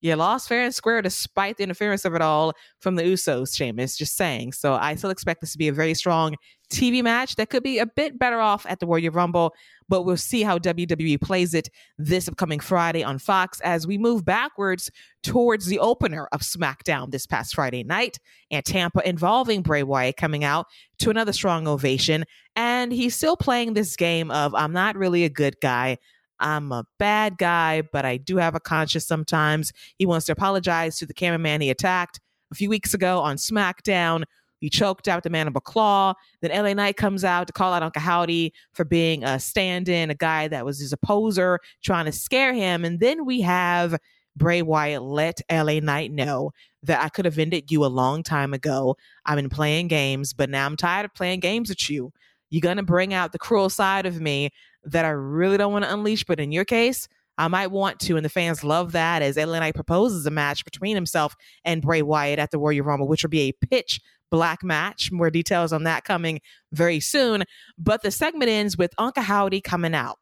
[0.00, 3.98] you lost fair and square despite the interference of it all from the Usos, Sheamus,
[3.98, 4.52] just saying.
[4.52, 6.36] So I still expect this to be a very strong
[6.72, 9.52] TV match that could be a bit better off at the Royal Rumble,
[9.90, 14.24] but we'll see how WWE plays it this upcoming Friday on Fox as we move
[14.24, 14.90] backwards
[15.24, 18.18] towards the opener of SmackDown this past Friday night
[18.50, 20.66] and Tampa involving Bray Wyatt coming out
[21.00, 22.24] to another strong ovation.
[22.54, 25.98] And he's still playing this game of I'm not really a good guy.
[26.38, 29.72] I'm a bad guy, but I do have a conscience sometimes.
[29.98, 32.20] He wants to apologize to the cameraman he attacked
[32.52, 34.24] a few weeks ago on SmackDown.
[34.60, 36.14] He choked out the man of a claw.
[36.42, 40.10] Then LA Knight comes out to call out Uncle Howdy for being a stand in,
[40.10, 42.84] a guy that was his opposer, trying to scare him.
[42.84, 43.96] And then we have
[44.36, 48.54] Bray Wyatt let LA Knight know that I could have ended you a long time
[48.54, 48.96] ago.
[49.26, 52.12] I've been playing games, but now I'm tired of playing games with you.
[52.50, 54.50] You're going to bring out the cruel side of me
[54.84, 56.24] that I really don't want to unleash.
[56.24, 58.16] But in your case, I might want to.
[58.16, 62.02] And the fans love that as LA Knight proposes a match between himself and Bray
[62.02, 65.10] Wyatt at the Royal Rumble, which will be a pitch black match.
[65.12, 66.40] More details on that coming
[66.72, 67.44] very soon.
[67.78, 70.18] But the segment ends with Uncle Howdy coming out.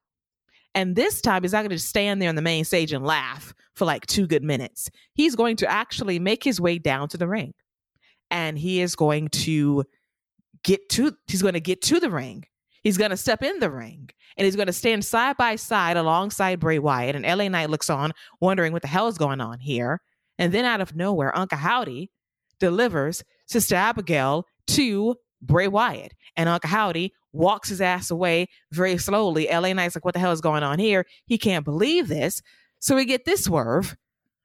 [0.75, 3.55] And this time, he's not going to stand there on the main stage and laugh
[3.75, 4.91] for like two good minutes.
[5.15, 7.55] He's going to actually make his way down to the ring.
[8.31, 9.85] And he is going to
[10.63, 12.45] get to, he's going to get to the ring.
[12.83, 15.97] He's going to step in the ring and he's going to stand side by side
[15.97, 17.17] alongside Bray Wyatt.
[17.17, 20.01] And LA Knight looks on, wondering what the hell is going on here.
[20.39, 22.11] And then out of nowhere, Uncle Howdy
[22.61, 26.15] delivers Sister Abigail to Bray Wyatt.
[26.37, 29.49] And Uncle Howdy walks his ass away very slowly.
[29.51, 31.05] LA Knight's like, what the hell is going on here?
[31.27, 32.41] He can't believe this.
[32.79, 33.97] So we get this swerve.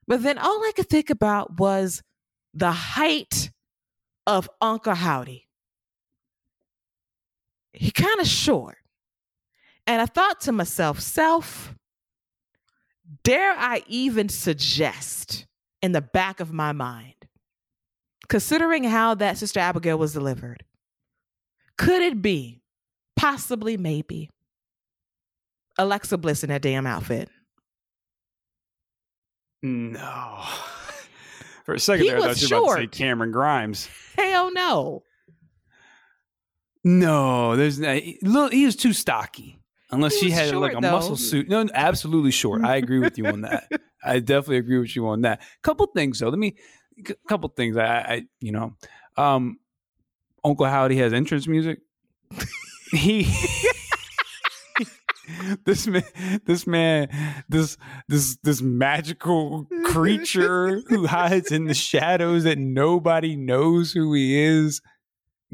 [0.06, 2.02] But then all I could think about was
[2.52, 3.50] the height
[4.26, 5.48] of Uncle Howdy.
[7.72, 8.78] He kind of short.
[9.86, 11.74] And I thought to myself, self,
[13.22, 15.46] dare I even suggest
[15.82, 17.23] in the back of my mind,
[18.28, 20.64] considering how that Sister Abigail was delivered,
[21.76, 22.62] could it be,
[23.16, 24.30] possibly, maybe,
[25.78, 27.28] Alexa Bliss in that damn outfit?
[29.62, 30.42] No.
[31.64, 33.88] For a second he there, I thought you were about to say Cameron Grimes.
[34.18, 35.02] Hell no.
[36.84, 39.58] No, there's no, he was too stocky.
[39.90, 40.90] Unless she had short, like a though.
[40.90, 41.48] muscle suit.
[41.48, 42.64] No, absolutely short.
[42.64, 43.70] I agree with you on that.
[44.04, 45.40] I definitely agree with you on that.
[45.62, 46.28] Couple things though.
[46.28, 46.56] Let me.
[46.98, 47.76] A couple things.
[47.76, 48.74] I, I you know,
[49.16, 49.58] um,
[50.44, 51.78] Uncle Howdy has entrance music.
[52.90, 53.24] he
[55.64, 56.04] this man
[56.44, 57.08] this man
[57.48, 57.76] this
[58.08, 64.80] this this magical creature who hides in the shadows that nobody knows who he is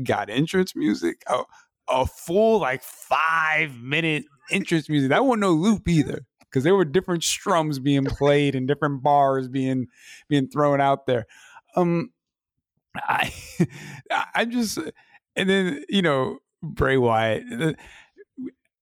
[0.02, 1.42] got entrance music a,
[1.88, 6.84] a full like five minute entrance music that wasn't no loop either because there were
[6.84, 9.86] different strums being played and different bars being
[10.28, 11.26] being thrown out there
[11.76, 12.10] um
[12.96, 13.32] i
[14.34, 14.78] i just
[15.36, 17.44] and then you know Bray Wyatt.
[17.52, 17.72] Uh,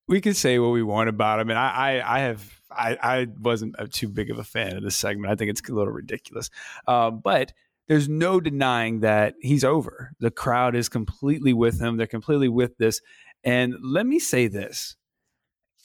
[0.07, 3.27] we can say what we want about him, and I, I, I have, I, I
[3.39, 5.31] wasn't too big of a fan of this segment.
[5.31, 6.49] I think it's a little ridiculous,
[6.87, 7.53] uh, but
[7.87, 10.11] there's no denying that he's over.
[10.19, 11.97] The crowd is completely with him.
[11.97, 13.01] They're completely with this.
[13.43, 14.95] And let me say this: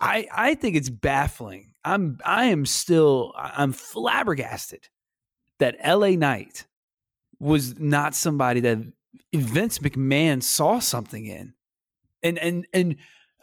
[0.00, 1.73] I, I think it's baffling.
[1.84, 4.88] I'm, I am still, I'm flabbergasted
[5.58, 6.16] that L.A.
[6.16, 6.66] Knight
[7.38, 8.78] was not somebody that
[9.34, 11.54] Vince McMahon saw something in,
[12.22, 12.96] and and and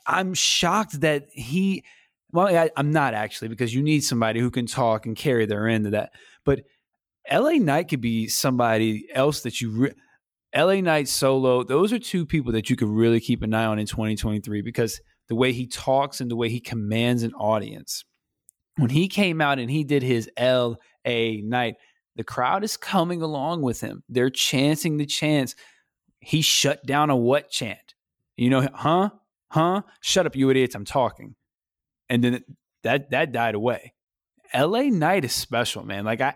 [0.06, 1.84] I'm shocked that he.
[2.34, 5.68] Well, I, am not actually because you need somebody who can talk and carry their
[5.68, 6.12] end of that.
[6.46, 6.62] But
[7.28, 7.60] L.A.
[7.60, 9.70] Knight could be somebody else that you.
[9.72, 9.94] Re-
[10.54, 10.82] L.A.
[10.82, 13.86] Knight solo; those are two people that you could really keep an eye on in
[13.86, 15.00] 2023 because
[15.30, 18.04] the way he talks and the way he commands an audience.
[18.82, 21.42] When he came out and he did his L.A.
[21.42, 21.76] Knight,
[22.16, 24.04] the crowd is coming along with him.
[24.10, 25.56] They're chanting the chants
[26.22, 27.96] he shut down a what chant.
[28.38, 29.10] You know, huh?
[29.50, 29.82] Huh?
[30.00, 30.76] Shut up, you idiots.
[30.76, 31.36] I'm talking.
[32.10, 32.44] And then
[32.84, 33.94] that that died away.
[34.54, 36.06] LA Knight is special, man.
[36.06, 36.36] Like I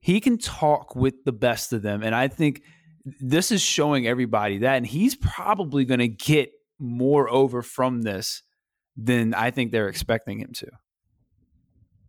[0.00, 2.02] he can talk with the best of them.
[2.02, 2.62] And I think
[3.20, 4.76] this is showing everybody that.
[4.76, 8.42] And he's probably gonna get more over from this
[8.96, 10.70] than I think they're expecting him to.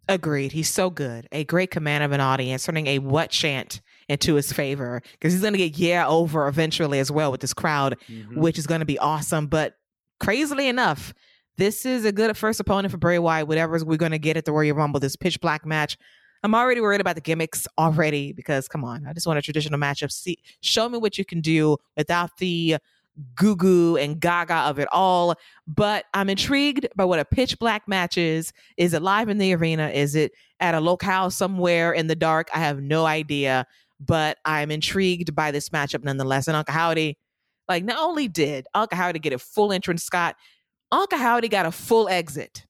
[0.07, 0.51] Agreed.
[0.51, 1.27] He's so good.
[1.31, 5.41] A great command of an audience, turning a what chant into his favor because he's
[5.41, 8.39] going to get yeah over eventually as well with this crowd, mm-hmm.
[8.39, 9.47] which is going to be awesome.
[9.47, 9.77] But
[10.19, 11.13] crazily enough,
[11.57, 13.47] this is a good first opponent for Bray Wyatt.
[13.47, 15.97] Whatever we're going to get at the Royal Rumble, this pitch black match.
[16.43, 19.79] I'm already worried about the gimmicks already because come on, I just want a traditional
[19.79, 20.11] matchup.
[20.11, 22.77] See, show me what you can do without the
[23.35, 25.35] goo goo and gaga of it all.
[25.67, 28.51] But I'm intrigued by what a pitch black match is.
[28.77, 29.89] Is it live in the arena?
[29.89, 32.49] Is it at a locale somewhere in the dark?
[32.53, 33.65] I have no idea,
[33.99, 36.47] but I'm intrigued by this matchup nonetheless.
[36.47, 37.17] And Uncle Howdy,
[37.67, 40.35] like, not only did Uncle Howdy get a full entrance, Scott,
[40.91, 42.65] Uncle Howdy got a full exit,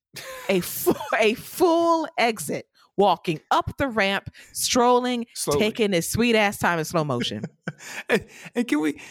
[0.49, 2.65] a full, a full exit
[2.97, 5.59] walking up the ramp, strolling, Slowly.
[5.59, 7.43] taking his sweet ass time in slow motion.
[8.09, 9.01] and, and, can we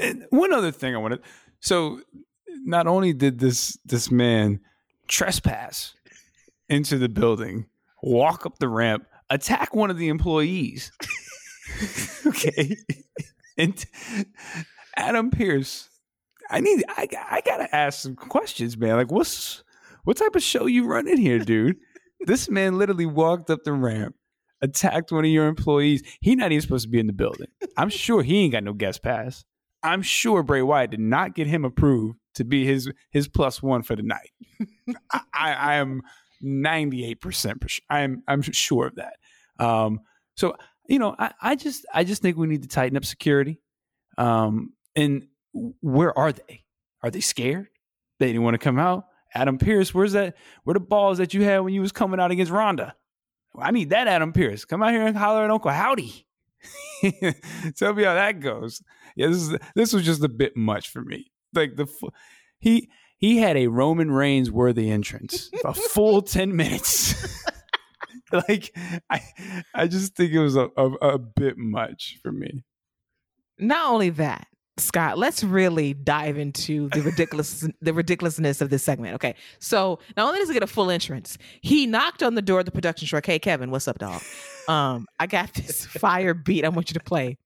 [0.00, 1.20] and one other thing I wanted.
[1.60, 2.00] So
[2.64, 4.60] not only did this this man
[5.08, 5.94] trespass
[6.68, 7.66] into the building,
[8.02, 10.92] walk up the ramp, attack one of the employees.
[12.26, 12.76] okay.
[13.58, 13.84] and
[14.96, 15.88] Adam Pearce.
[16.50, 18.96] I need I I gotta ask some questions, man.
[18.96, 19.62] Like what's
[20.04, 21.76] what type of show you running here, dude?
[22.26, 24.14] this man literally walked up the ramp,
[24.60, 26.02] attacked one of your employees.
[26.20, 27.48] He not even supposed to be in the building.
[27.76, 29.44] I'm sure he ain't got no guest pass.
[29.82, 33.82] I'm sure Bray Wyatt did not get him approved to be his his plus one
[33.82, 34.30] for the night.
[35.12, 36.02] I, I, am
[36.40, 37.64] 98 percent.
[37.88, 39.16] I am I'm sure of that.
[39.58, 40.00] Um,
[40.36, 40.56] so
[40.88, 43.60] you know, I, I just I just think we need to tighten up security.
[44.18, 46.64] Um, and where are they?
[47.02, 47.68] Are they scared?
[48.18, 49.06] They didn't want to come out.
[49.34, 50.36] Adam Pearce, where's that?
[50.64, 52.94] Where the balls that you had when you was coming out against Ronda?
[53.56, 54.64] I need that Adam Pearce.
[54.64, 56.26] Come out here and holler at Uncle Howdy.
[57.76, 58.82] Tell me how that goes.
[59.16, 61.30] Yeah, this is this was just a bit much for me.
[61.54, 61.86] Like the
[62.58, 67.14] he he had a Roman Reigns worthy entrance, a full ten minutes.
[68.48, 68.76] like
[69.10, 69.20] I
[69.74, 72.64] I just think it was a, a, a bit much for me.
[73.58, 74.46] Not only that,
[74.80, 79.14] Scott, let's really dive into the ridiculous the ridiculousness of this segment.
[79.14, 79.34] Okay.
[79.58, 82.64] So not only does he get a full entrance, he knocked on the door of
[82.64, 83.26] the production truck.
[83.26, 84.22] Hey Kevin, what's up, dog?
[84.68, 87.38] Um, I got this fire beat I want you to play.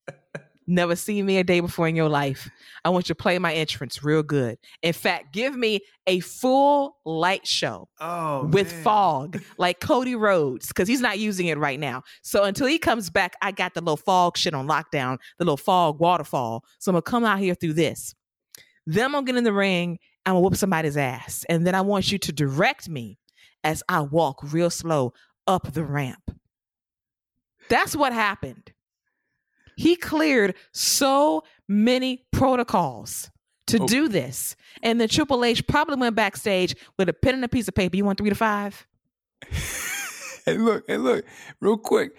[0.66, 2.50] Never seen me a day before in your life.
[2.84, 4.58] I want you to play my entrance real good.
[4.82, 8.82] In fact, give me a full light show oh, with man.
[8.82, 12.02] fog, like Cody Rhodes, because he's not using it right now.
[12.22, 15.58] So until he comes back, I got the little fog shit on lockdown, the little
[15.58, 16.64] fog waterfall.
[16.78, 18.14] So I'm gonna come out here through this.
[18.86, 19.98] Then I'm gonna get in the ring.
[20.24, 23.18] I'm gonna whoop somebody's ass, and then I want you to direct me
[23.62, 25.12] as I walk real slow
[25.46, 26.30] up the ramp.
[27.68, 28.73] That's what happened.
[29.76, 33.30] He cleared so many protocols
[33.66, 33.86] to oh.
[33.86, 34.56] do this.
[34.82, 37.96] And then Triple H probably went backstage with a pen and a piece of paper.
[37.96, 38.86] You want three to five?
[40.46, 41.24] and look, and look,
[41.60, 42.12] real quick.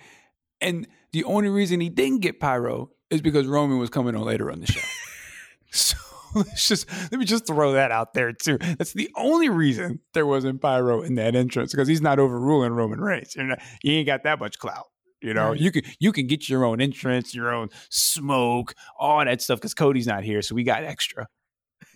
[0.62, 4.52] And the only reason he didn't get pyro is because Roman was coming on later
[4.52, 4.82] on the show.
[5.72, 5.98] so
[6.36, 8.58] let's just let me just throw that out there too.
[8.58, 13.00] That's the only reason there wasn't pyro in that entrance because he's not overruling Roman
[13.00, 13.36] Reigns.
[13.36, 14.88] You're you ain't got that much clout.
[15.26, 15.60] You know, right.
[15.60, 19.74] you can you can get your own entrance, your own smoke, all that stuff because
[19.74, 21.28] Cody's not here, so we got extra.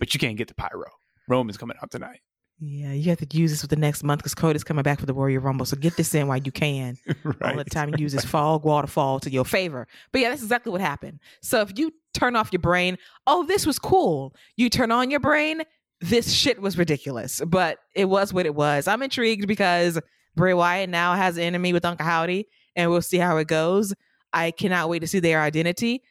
[0.00, 0.90] But you can't get the pyro.
[1.28, 2.20] Roman's coming out tonight.
[2.58, 5.06] Yeah, you have to use this for the next month because Cody's coming back for
[5.06, 5.64] the Royal Rumble.
[5.64, 6.98] So get this in while you can.
[7.24, 7.56] right.
[7.56, 9.86] All the time you use this fog waterfall to your favor.
[10.12, 11.20] But yeah, that's exactly what happened.
[11.40, 14.34] So if you turn off your brain, oh, this was cool.
[14.56, 15.62] You turn on your brain,
[16.00, 17.40] this shit was ridiculous.
[17.46, 18.88] But it was what it was.
[18.88, 19.98] I'm intrigued because
[20.36, 22.46] Bray Wyatt now has an enemy with Uncle Howdy,
[22.80, 23.94] and we'll see how it goes.
[24.32, 26.02] I cannot wait to see their identity.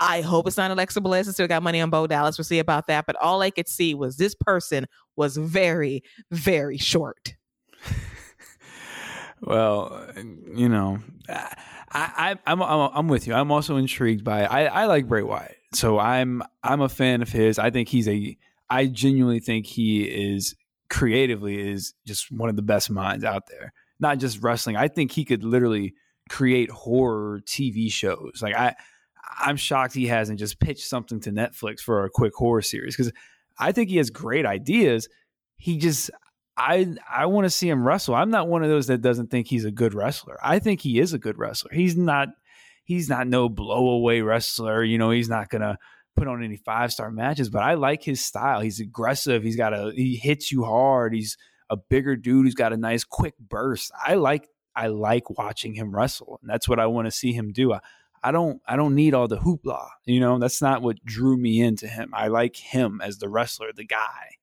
[0.00, 1.28] I hope it's not Alexa Bliss.
[1.28, 2.36] I still got money on Bo Dallas.
[2.36, 3.06] We'll see about that.
[3.06, 7.34] But all I could see was this person was very, very short.
[9.40, 10.06] well,
[10.54, 11.56] you know, I,
[11.92, 13.34] I, I'm, I'm, I'm with you.
[13.34, 14.44] I'm also intrigued by.
[14.44, 17.58] I, I like Bray Wyatt, so I'm, I'm a fan of his.
[17.58, 18.36] I think he's a.
[18.70, 20.56] I genuinely think he is
[20.90, 23.72] creatively is just one of the best minds out there.
[24.00, 24.76] Not just wrestling.
[24.76, 25.94] I think he could literally
[26.28, 28.40] create horror TV shows.
[28.42, 28.74] Like I
[29.38, 33.12] I'm shocked he hasn't just pitched something to Netflix for a quick horror series because
[33.58, 35.08] I think he has great ideas.
[35.56, 36.10] He just
[36.56, 38.14] I I want to see him wrestle.
[38.14, 40.38] I'm not one of those that doesn't think he's a good wrestler.
[40.42, 41.72] I think he is a good wrestler.
[41.72, 42.28] He's not
[42.84, 44.84] he's not no blowaway wrestler.
[44.84, 45.78] You know, he's not gonna
[46.16, 48.60] put on any five star matches, but I like his style.
[48.60, 49.42] He's aggressive.
[49.42, 51.14] He's got a he hits you hard.
[51.14, 51.36] He's
[51.70, 53.92] a bigger dude who's got a nice quick burst.
[54.04, 57.52] I like I like watching him wrestle, and that's what I want to see him
[57.52, 57.72] do.
[57.72, 57.80] I,
[58.22, 59.88] I don't I don't need all the hoopla.
[60.06, 62.10] You know, that's not what drew me into him.
[62.14, 64.36] I like him as the wrestler, the guy.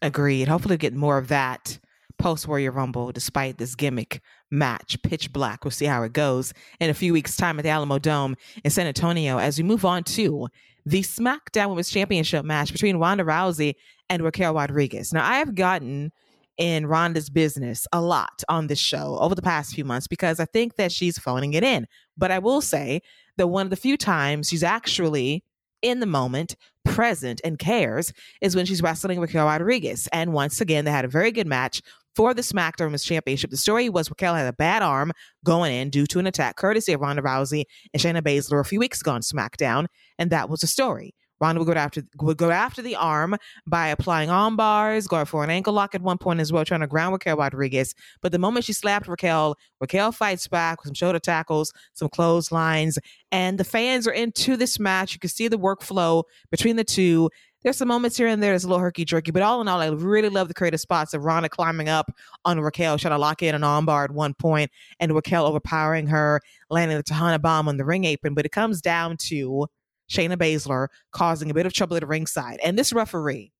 [0.00, 0.48] Agreed.
[0.48, 1.78] Hopefully get more of that
[2.18, 4.20] post Royal Rumble despite this gimmick
[4.50, 5.64] match, pitch black.
[5.64, 8.86] We'll see how it goes in a few weeks' time at the Alamodome in San
[8.86, 10.48] Antonio as we move on to
[10.84, 13.74] the SmackDown Women's Championship match between Ronda Rousey
[14.12, 15.10] and Raquel Rodriguez.
[15.10, 16.12] Now, I have gotten
[16.58, 20.44] in Ronda's business a lot on this show over the past few months because I
[20.44, 21.86] think that she's phoning it in.
[22.18, 23.00] But I will say
[23.38, 25.42] that one of the few times she's actually
[25.80, 30.10] in the moment, present, and cares is when she's wrestling Raquel Rodriguez.
[30.12, 31.80] And once again, they had a very good match
[32.14, 33.50] for the SmackDown Women's Championship.
[33.50, 36.92] The story was Raquel had a bad arm going in due to an attack courtesy
[36.92, 39.86] of Ronda Rousey and Shayna Baszler a few weeks ago on SmackDown,
[40.18, 41.14] and that was the story.
[41.42, 45.42] Ronda would go after would go after the arm by applying arm bars, going for
[45.42, 47.96] an ankle lock at one point as well, trying to ground Raquel Rodriguez.
[48.20, 52.96] But the moment she slapped Raquel, Raquel fights back with some shoulder tackles, some clotheslines,
[53.32, 55.14] and the fans are into this match.
[55.14, 57.28] You can see the workflow between the two.
[57.64, 59.80] There's some moments here and there that's a little herky jerky, but all in all,
[59.80, 62.12] I really love the creative spots of Ronda climbing up
[62.44, 66.40] on Raquel, trying to lock in an armbar at one point, and Raquel overpowering her,
[66.70, 68.34] landing the Tejana bomb on the ring apron.
[68.34, 69.66] But it comes down to
[70.12, 72.60] Shayna Baszler causing a bit of trouble at the ringside.
[72.62, 73.52] And this referee,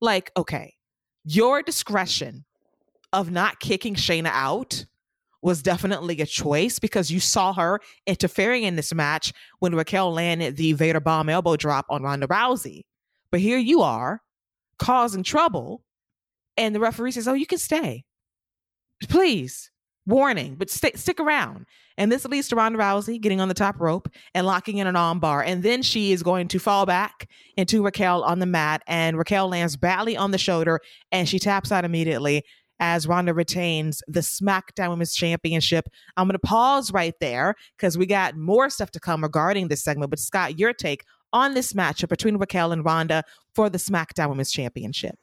[0.00, 0.74] like, okay,
[1.24, 2.44] your discretion
[3.12, 4.84] of not kicking Shayna out
[5.40, 10.56] was definitely a choice because you saw her interfering in this match when Raquel landed
[10.56, 12.82] the Vader bomb elbow drop on Ronda Rousey.
[13.30, 14.20] But here you are
[14.78, 15.84] causing trouble,
[16.56, 18.04] and the referee says, Oh, you can stay.
[19.08, 19.70] Please
[20.08, 21.66] warning, but stay, stick around.
[21.96, 24.96] And this leads to Ronda Rousey getting on the top rope and locking in an
[24.96, 25.42] arm bar.
[25.42, 28.82] And then she is going to fall back into Raquel on the mat.
[28.86, 30.80] And Raquel lands badly on the shoulder
[31.12, 32.44] and she taps out immediately
[32.80, 35.88] as Ronda retains the SmackDown Women's Championship.
[36.16, 39.82] I'm going to pause right there because we got more stuff to come regarding this
[39.82, 40.10] segment.
[40.10, 44.52] But Scott, your take on this matchup between Raquel and Ronda for the SmackDown Women's
[44.52, 45.18] Championship.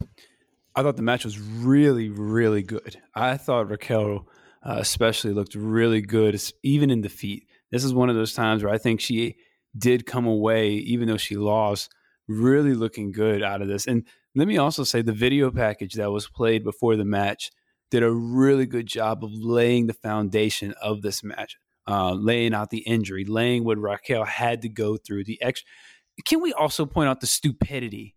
[0.75, 3.01] I thought the match was really, really good.
[3.15, 4.27] I thought Raquel
[4.65, 7.47] uh, especially looked really good, even in defeat.
[7.71, 9.36] This is one of those times where I think she
[9.78, 11.93] did come away, even though she lost,
[12.28, 13.86] really looking good out of this.
[13.86, 17.51] And let me also say the video package that was played before the match
[17.91, 21.57] did a really good job of laying the foundation of this match,
[21.88, 25.26] uh, laying out the injury, laying what Raquel had to go through.
[25.26, 25.68] The extra.
[26.26, 28.16] Can we also point out the stupidity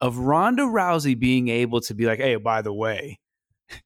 [0.00, 3.20] of Ronda Rousey being able to be like, "Hey, by the way,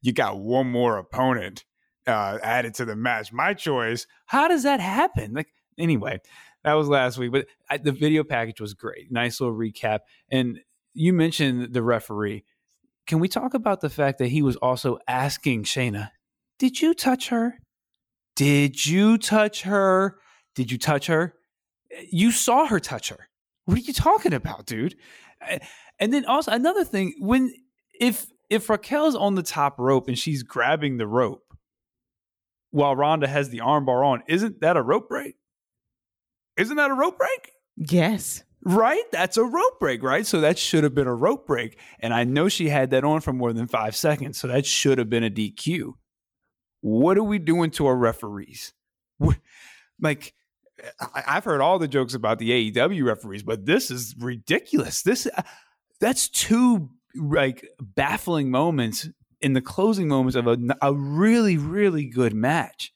[0.01, 1.65] you got one more opponent
[2.09, 3.33] uh, added to the match.
[3.33, 4.07] My choice.
[4.27, 5.35] How does that happen?
[5.35, 6.21] Like anyway,
[6.65, 9.13] that was last week, but I, the video package was great.
[9.13, 10.01] Nice little recap.
[10.31, 10.61] And
[10.95, 12.45] you mentioned the referee.
[13.07, 16.11] Can we talk about the fact that he was also asking Shayna,
[16.59, 17.59] "Did you touch her?
[18.35, 20.19] Did you touch her?
[20.55, 21.35] Did you touch her?
[22.11, 23.29] You saw her touch her.
[23.65, 24.97] What are you talking about, dude?"
[26.01, 27.55] And then also another thing, when
[28.01, 31.48] if if Raquel's on the top rope and she's grabbing the rope,
[32.71, 34.23] while Ronda has the armbar on.
[34.29, 35.37] Isn't that a rope break?
[36.57, 37.53] Isn't that a rope break?
[37.77, 38.43] Yes.
[38.65, 39.05] Right?
[39.13, 40.27] That's a rope break, right?
[40.27, 41.79] So that should have been a rope break.
[42.01, 44.39] And I know she had that on for more than five seconds.
[44.39, 45.93] So that should have been a DQ.
[46.81, 48.73] What are we doing to our referees?
[50.01, 50.35] Like,
[51.15, 55.03] I've heard all the jokes about the AEW referees, but this is ridiculous.
[55.03, 55.43] This uh,
[56.01, 59.09] that's two like baffling moments
[59.41, 62.93] in the closing moments of a, a really really good match.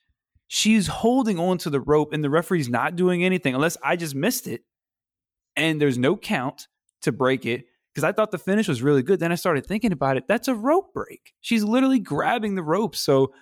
[0.48, 4.14] She's holding on to the rope and the referee's not doing anything unless I just
[4.14, 4.62] missed it.
[5.56, 6.68] And there's no count
[7.02, 9.18] to break it because I thought the finish was really good.
[9.18, 10.24] Then I started thinking about it.
[10.28, 11.32] That's a rope break.
[11.40, 12.96] She's literally grabbing the rope.
[12.96, 13.32] So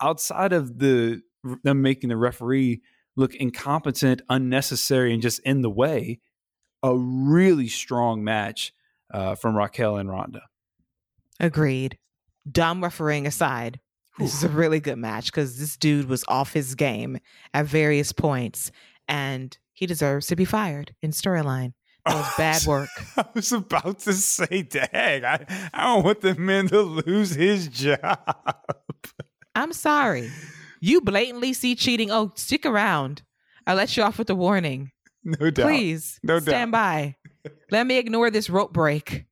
[0.00, 1.22] outside of the
[1.62, 2.82] them making the referee
[3.16, 6.20] look incompetent, unnecessary, and just in the way.
[6.82, 8.72] A really strong match
[9.12, 10.42] uh, from Raquel and Ronda.
[11.38, 11.98] Agreed.
[12.50, 13.80] Dumb refereeing aside,
[14.18, 17.18] this is a really good match because this dude was off his game
[17.54, 18.70] at various points,
[19.08, 21.72] and he deserves to be fired in storyline.
[22.04, 22.88] That was bad work.
[23.16, 27.68] I was about to say, dang, I, I don't want the man to lose his
[27.68, 28.18] job.
[29.54, 30.30] I'm sorry.
[30.80, 32.10] You blatantly see cheating.
[32.10, 33.22] Oh, stick around.
[33.66, 34.90] I'll let you off with a warning.
[35.22, 35.68] No doubt.
[35.68, 37.14] Please no stand doubt.
[37.44, 37.50] by.
[37.70, 39.26] Let me ignore this rope break.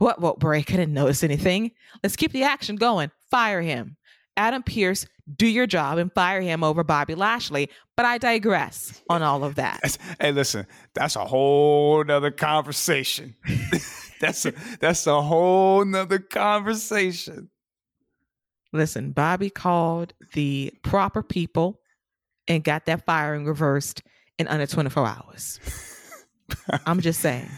[0.00, 0.72] What rope break?
[0.72, 1.72] I didn't notice anything.
[2.02, 3.10] Let's keep the action going.
[3.30, 3.98] Fire him.
[4.34, 5.04] Adam Pearce,
[5.36, 7.68] do your job and fire him over Bobby Lashley.
[7.98, 9.78] But I digress on all of that.
[9.82, 13.34] That's- hey, listen, that's a whole nother conversation.
[14.22, 17.50] that's a that's a whole nother conversation.
[18.72, 21.78] Listen, Bobby called the proper people
[22.48, 24.02] and got that firing reversed
[24.38, 25.60] in under 24 hours.
[26.86, 27.50] I'm just saying.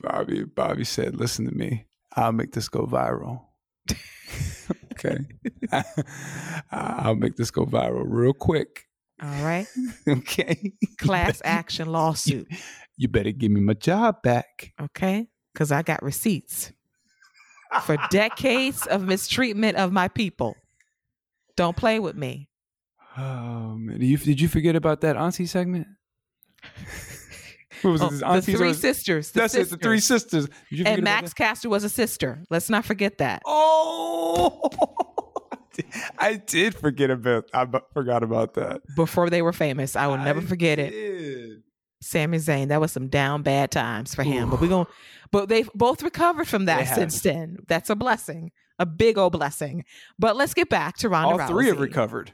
[0.00, 1.86] Bobby, Bobby said, "Listen to me.
[2.14, 3.42] I'll make this go viral."
[4.92, 5.18] okay,
[6.70, 8.84] I'll make this go viral real quick.
[9.22, 9.66] All right.
[10.08, 12.46] Okay, Class action lawsuit.
[12.96, 14.72] you better give me my job back.
[14.80, 15.26] Okay.
[15.52, 16.70] Because I got receipts
[17.84, 20.54] for decades of mistreatment of my people.
[21.56, 22.48] Don't play with me.
[23.16, 25.86] Oh man, Did you, did you forget about that auntie segment?
[27.86, 28.44] What was Oh, it?
[28.46, 29.30] The three or- sisters.
[29.30, 29.70] The That's it.
[29.70, 30.46] The three sisters.
[30.46, 31.32] Did you forget And Max?
[31.32, 32.42] Caster was a sister.
[32.50, 33.42] Let's not forget that.
[33.46, 34.68] Oh,
[36.18, 37.44] I did forget about.
[37.52, 38.80] I forgot about that.
[38.96, 39.94] Before they were famous.
[39.94, 40.90] I will never I forget it.
[40.90, 41.62] did.
[42.02, 44.50] Sami Zayn, that was some down bad times for him.
[44.50, 44.86] But we're going
[45.32, 47.58] but they've both recovered from that since then.
[47.68, 48.52] That's a blessing.
[48.78, 49.84] A big old blessing.
[50.18, 52.32] But let's get back to Ronda All three have recovered.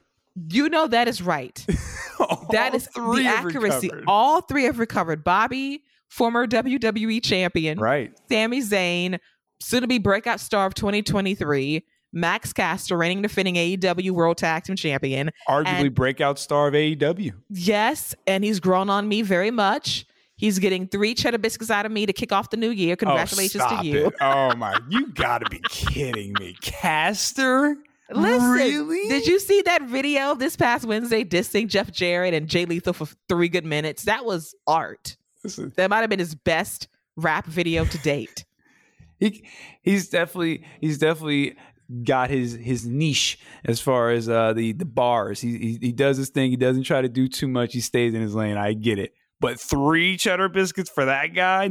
[0.51, 1.65] You know that is right.
[2.53, 3.89] That three the accuracy.
[3.89, 4.05] recovered.
[4.07, 5.25] All three have recovered.
[5.25, 8.13] Bobby, former WWE champion, right.
[8.31, 9.19] Sami Zayn,
[9.61, 14.77] soon to be breakout star of 2023, Max Caster, reigning defending AEW World Tag Team
[14.77, 15.31] Champion.
[15.49, 17.33] Arguably And- breakout star of AEW.
[17.49, 20.07] Yes, and he's grown on me very much.
[20.37, 22.95] He's getting three cheddar biscuits out of me to kick off the new year.
[22.95, 24.07] Oh, Congratulations oh, to you.
[24.09, 24.15] It.
[24.21, 24.77] Oh my!
[24.89, 27.77] You gotta be kidding me, Caster.
[28.17, 29.09] Listen, really?
[29.09, 33.07] did you see that video this past Wednesday dissing Jeff Jarrett and Jay Lethal for
[33.29, 34.05] three good minutes?
[34.05, 35.17] That was art.
[35.45, 38.45] Listen, That might have been his best rap video to date.
[39.19, 39.45] he
[39.83, 41.57] he's definitely he's definitely
[42.05, 45.41] got his his niche as far as uh the the bars.
[45.41, 46.51] He, he he does his thing.
[46.51, 47.73] He doesn't try to do too much.
[47.73, 48.57] He stays in his lane.
[48.57, 49.13] I get it.
[49.41, 51.69] But three cheddar biscuits for that guy,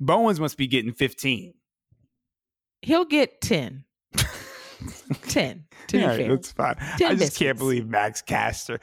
[0.00, 1.54] Bowens must be getting fifteen.
[2.82, 3.84] He'll get 10.
[5.28, 6.74] 10, to All right, that's fine.
[6.78, 7.38] I just biscuits.
[7.38, 8.78] can't believe Max Caster.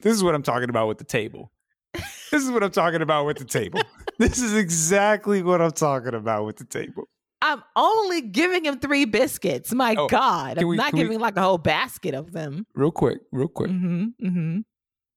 [0.00, 1.52] This is what I'm talking about with the table.
[1.94, 3.82] This is what I'm talking about with the table.
[4.18, 7.04] this is exactly what I'm talking about with the table.
[7.42, 9.72] I'm only giving him three biscuits.
[9.74, 10.58] My Oh, God.
[10.58, 12.66] I'm we- not can we- giving like a whole basket of them.
[12.74, 13.70] Real quick, real quick.
[13.70, 14.60] hmm hmm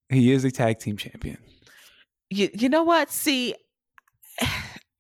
[0.09, 1.37] He is a tag team champion.
[2.29, 3.11] You, you know what?
[3.11, 3.55] See,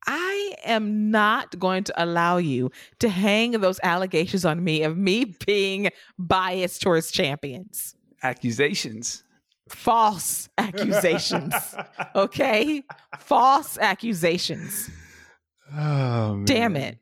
[0.07, 5.35] I am not going to allow you to hang those allegations on me of me
[5.45, 7.95] being biased towards champions.
[8.23, 9.23] Accusations.
[9.69, 11.53] False accusations.
[12.15, 12.83] Okay?
[13.19, 14.89] False accusations.
[15.75, 16.43] Oh.
[16.45, 16.97] Damn it.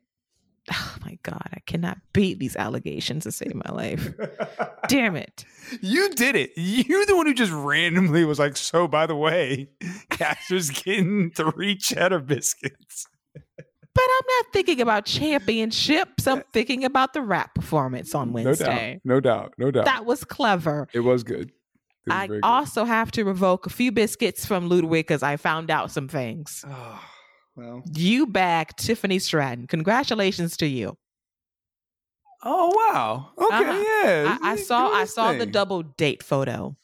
[0.72, 1.46] Oh my God.
[1.52, 4.14] I cannot beat these allegations to save my life.
[4.88, 5.44] Damn it.
[5.82, 6.52] You did it.
[6.56, 9.68] You're the one who just randomly was like, so by the way,
[10.10, 13.06] Caster's getting three cheddar biscuits.
[13.94, 16.26] But I'm not thinking about championships.
[16.26, 19.00] I'm thinking about the rap performance on Wednesday.
[19.04, 19.52] No doubt.
[19.58, 19.64] No doubt.
[19.66, 19.84] No doubt.
[19.84, 20.88] That was clever.
[20.92, 21.50] it was good.
[22.06, 22.46] It was I very good.
[22.46, 26.64] also have to revoke a few biscuits from Ludwig because I found out some things.
[26.68, 27.00] Oh,
[27.56, 27.82] well.
[27.92, 29.66] You bagged Tiffany Stratton.
[29.66, 30.96] Congratulations to you.
[32.42, 33.30] Oh wow.
[33.38, 33.84] Okay, uh-huh.
[34.04, 34.38] yeah.
[34.42, 36.76] I, I saw I saw the double date photo.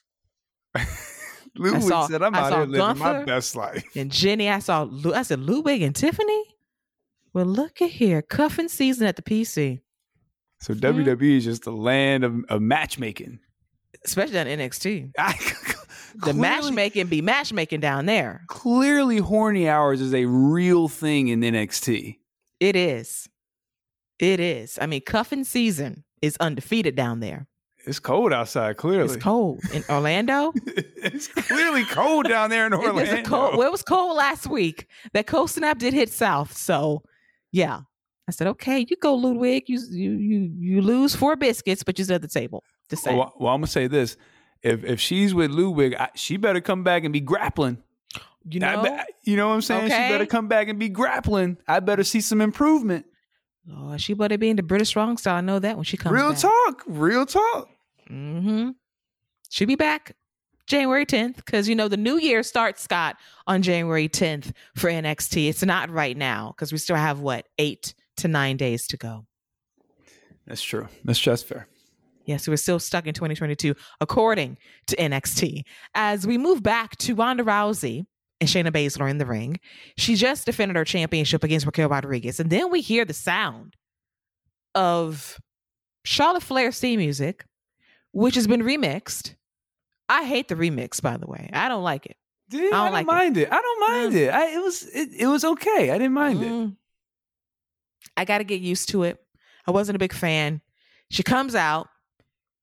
[1.57, 4.61] Ludwig saw, said, "I'm I out here living Gunther my best life." And Jenny, I
[4.61, 4.89] saw.
[5.14, 6.45] I said, "Ludwig and Tiffany."
[7.33, 9.81] Well, look at here, cuffing season at the PC.
[10.61, 11.01] So mm-hmm.
[11.01, 13.39] WWE is just the land of, of matchmaking,
[14.05, 15.12] especially on NXT.
[16.14, 18.44] the matchmaking be matchmaking down there.
[18.48, 22.18] Clearly, horny hours is a real thing in NXT.
[22.58, 23.28] It is.
[24.18, 24.78] It is.
[24.80, 27.46] I mean, cuffing season is undefeated down there.
[27.86, 28.76] It's cold outside.
[28.76, 30.52] Clearly, it's cold in Orlando.
[30.66, 33.02] it's clearly cold down there in Orlando.
[33.02, 34.86] It, cold, well, it was cold last week.
[35.14, 37.02] That cold snap did hit south, so
[37.52, 37.80] yeah.
[38.28, 39.64] I said, okay, you go, Ludwig.
[39.66, 42.62] You you you you lose four biscuits, but you sit at the table.
[42.90, 43.14] To oh, say.
[43.16, 44.16] Well, well, I'm gonna say this:
[44.62, 47.82] if if she's with Ludwig, I, she better come back and be grappling.
[48.48, 48.90] You know, be,
[49.30, 49.84] you know what I'm saying?
[49.86, 50.06] Okay.
[50.08, 51.58] She better come back and be grappling.
[51.68, 53.06] I better see some improvement.
[53.70, 55.36] Oh, she better be in the British strong style.
[55.36, 56.14] I know that when she comes.
[56.14, 56.40] Real back.
[56.40, 57.68] talk, real talk.
[58.11, 58.70] Mm-hmm.
[59.50, 60.16] She'll be back
[60.66, 65.48] January 10th because you know the new year starts, Scott, on January 10th for NXT.
[65.48, 69.26] It's not right now because we still have what eight to nine days to go.
[70.46, 70.88] That's true.
[71.04, 71.66] That's just fair.
[72.31, 74.57] Yes, we're still stuck in 2022, according
[74.87, 75.64] to NXT.
[75.95, 78.07] As we move back to Ronda Rousey
[78.41, 79.59] and Shayna Baszler in the ring,
[79.97, 82.39] she just defended her championship against Raquel Rodriguez.
[82.39, 83.74] And then we hear the sound
[84.76, 85.41] of
[86.05, 87.45] Charlotte Flair's theme music,
[88.12, 89.35] which has been remixed.
[90.09, 91.51] I hate the remix, by the way.
[91.53, 92.16] I don't like it.
[92.49, 93.43] Dude, I don't, I don't like mind it.
[93.43, 93.53] it.
[93.53, 94.16] I don't mind mm.
[94.16, 94.31] it.
[94.31, 95.91] I, it was it, it was okay.
[95.91, 96.68] I didn't mind mm.
[96.68, 96.74] it.
[98.16, 99.18] I got to get used to it.
[99.66, 100.61] I wasn't a big fan.
[101.11, 101.89] She comes out.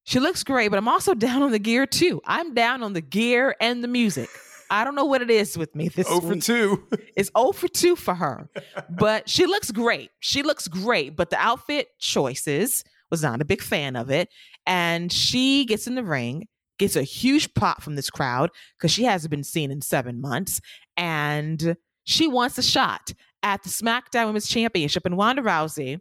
[0.08, 2.22] She looks great, but I'm also down on the gear too.
[2.26, 4.30] I'm down on the gear and the music.
[4.70, 6.88] I don't know what it is with me this 0 for 2.
[7.18, 8.49] It's 0 for 2 for her.
[8.89, 10.12] But she looks great.
[10.22, 14.30] She looks great, but the outfit choices was not a big fan of it.
[14.66, 16.47] And she gets in the ring,
[16.80, 20.62] gets a huge pop from this crowd because she hasn't been seen in seven months.
[20.95, 23.12] And she wants a shot
[23.43, 25.05] at the SmackDown Women's Championship.
[25.05, 25.99] And Ronda Rousey,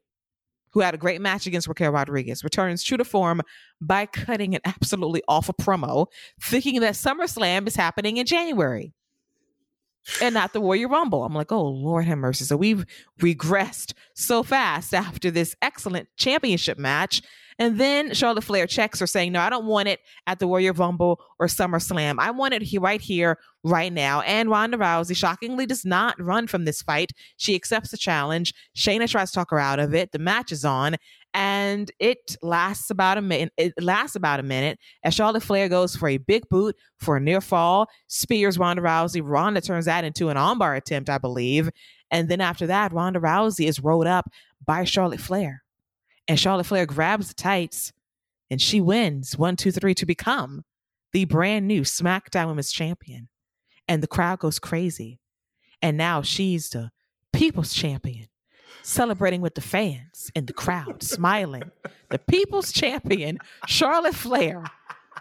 [0.77, 3.41] who had a great match against Raquel Rodriguez, returns true to form
[3.81, 6.09] by cutting an absolutely awful promo,
[6.39, 8.93] thinking that SummerSlam is happening in January
[10.21, 11.25] and not the Royal Rumble.
[11.25, 12.45] I'm like, oh, Lord have mercy.
[12.45, 12.85] So we've
[13.19, 17.23] regressed so fast after this excellent championship match.
[17.59, 20.75] And then Charlotte Flair checks her saying, No, I don't want it at the Royal
[20.75, 22.17] Rumble or SummerSlam.
[22.19, 24.21] I want it right here, right now.
[24.23, 27.13] And Ronda Rousey shockingly does not run from this fight.
[27.39, 28.53] She accepts the challenge.
[28.77, 30.13] Shayna tries to talk her out of it.
[30.13, 30.97] The match is on
[31.37, 33.53] and it lasts about a minute.
[33.59, 37.21] It lasts about a minute as Charlotte Flair goes for a big boot for a
[37.21, 39.21] near fall, spears Ronda Rousey.
[39.23, 41.69] Ronda turns that into an armbar attempt, I believe,
[42.11, 44.31] and then after that, Ronda Rousey is rolled up
[44.65, 45.63] by Charlotte Flair,
[46.29, 47.93] and Charlotte Flair grabs the tights,
[48.51, 50.65] and she wins one, two, three to become
[51.13, 53.29] the brand new SmackDown Women's Champion,
[53.89, 55.21] and the crowd goes crazy,
[55.81, 56.91] and now she's the
[57.33, 58.29] People's Champion
[58.87, 61.71] celebrating with the fans and the crowd, smiling.
[62.11, 64.65] The people's champion, Charlotte Flair.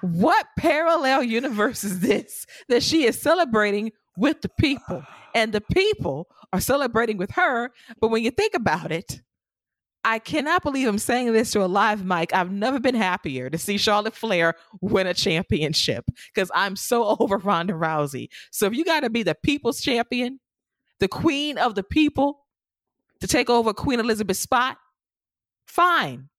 [0.02, 5.04] What parallel universe is this that she is celebrating with the people
[5.34, 7.72] and the people are celebrating with her?
[8.00, 9.22] But when you think about it,
[10.06, 12.32] I cannot believe I'm saying this to a live mic.
[12.32, 17.38] I've never been happier to see Charlotte Flair win a championship because I'm so over
[17.38, 18.28] Ronda Rousey.
[18.52, 20.40] So if you got to be the people's champion,
[21.00, 22.46] the queen of the people,
[23.22, 24.78] to take over Queen Elizabeth's spot,
[25.68, 26.30] fine.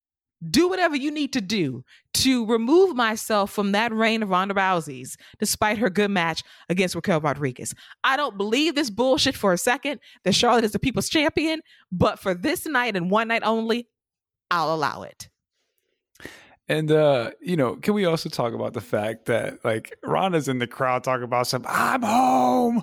[0.50, 1.84] Do whatever you need to do
[2.14, 7.20] to remove myself from that reign of Ronda Rousey's, despite her good match against Raquel
[7.20, 7.74] Rodriguez.
[8.04, 12.18] I don't believe this bullshit for a second that Charlotte is the people's champion, but
[12.18, 13.88] for this night and one night only,
[14.50, 15.28] I'll allow it.
[16.68, 20.58] And uh, you know, can we also talk about the fact that like Ronda's in
[20.58, 22.82] the crowd talking about some I'm home.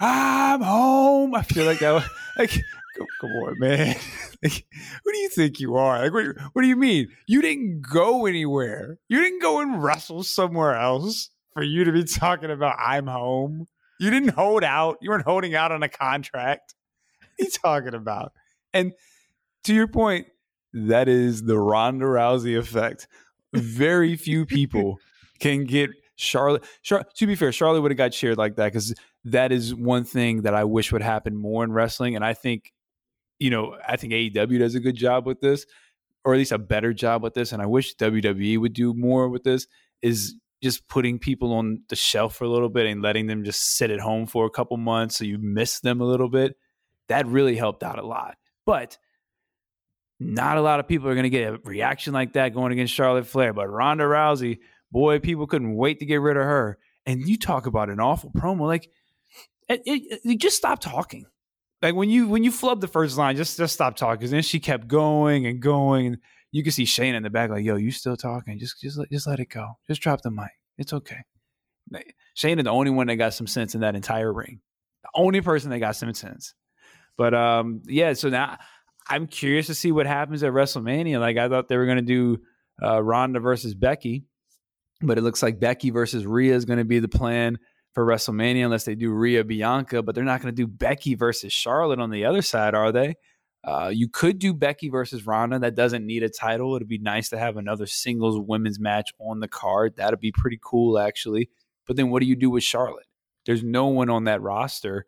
[0.00, 1.34] I'm home.
[1.34, 2.58] I feel like that like
[3.00, 3.96] Oh, come on, man.
[4.42, 4.66] like,
[5.04, 6.02] who do you think you are?
[6.02, 7.08] Like, what, what do you mean?
[7.26, 8.98] You didn't go anywhere.
[9.08, 13.66] You didn't go and wrestle somewhere else for you to be talking about I'm home.
[14.00, 14.98] You didn't hold out.
[15.00, 16.74] You weren't holding out on a contract.
[17.20, 18.32] What are you talking about?
[18.72, 18.92] And
[19.64, 20.28] to your point,
[20.72, 23.08] that is the Ronda Rousey effect.
[23.52, 24.98] Very few people
[25.40, 26.64] can get Charlotte.
[26.82, 28.94] Char- to be fair, Charlotte would have got cheered like that because
[29.24, 32.16] that is one thing that I wish would happen more in wrestling.
[32.16, 32.72] And I think
[33.38, 35.66] you know, I think AEW does a good job with this,
[36.24, 37.52] or at least a better job with this.
[37.52, 39.66] And I wish WWE would do more with this.
[40.02, 43.76] Is just putting people on the shelf for a little bit and letting them just
[43.76, 46.56] sit at home for a couple months so you miss them a little bit.
[47.08, 48.36] That really helped out a lot.
[48.66, 48.98] But
[50.20, 52.92] not a lot of people are going to get a reaction like that going against
[52.92, 53.52] Charlotte Flair.
[53.52, 54.58] But Ronda Rousey,
[54.90, 56.78] boy, people couldn't wait to get rid of her.
[57.06, 58.90] And you talk about an awful promo, like
[59.68, 61.24] it, it, it just stop talking.
[61.80, 64.18] Like when you when you flub the first line, just just stop talking.
[64.18, 66.18] Because then she kept going and going, and
[66.50, 68.58] you can see Shane in the back, like, "Yo, you still talking?
[68.58, 69.74] Just just let, just let it go.
[69.86, 70.50] Just drop the mic.
[70.76, 71.18] It's okay."
[72.34, 74.60] Shane is the only one that got some sense in that entire ring.
[75.02, 76.54] The only person that got some sense.
[77.16, 78.12] But um, yeah.
[78.12, 78.58] So now
[79.08, 81.20] I'm curious to see what happens at WrestleMania.
[81.20, 82.38] Like I thought they were to do
[82.82, 84.24] uh, Ronda versus Becky,
[85.00, 87.58] but it looks like Becky versus Rhea is to be the plan
[87.98, 90.04] for WrestleMania, unless they do Rhea Bianca.
[90.04, 93.16] But they're not going to do Becky versus Charlotte on the other side, are they?
[93.64, 95.58] Uh, you could do Becky versus Ronda.
[95.58, 96.76] That doesn't need a title.
[96.76, 99.96] It'd be nice to have another singles women's match on the card.
[99.96, 101.50] That'd be pretty cool, actually.
[101.88, 103.06] But then what do you do with Charlotte?
[103.46, 105.04] There's no one on that roster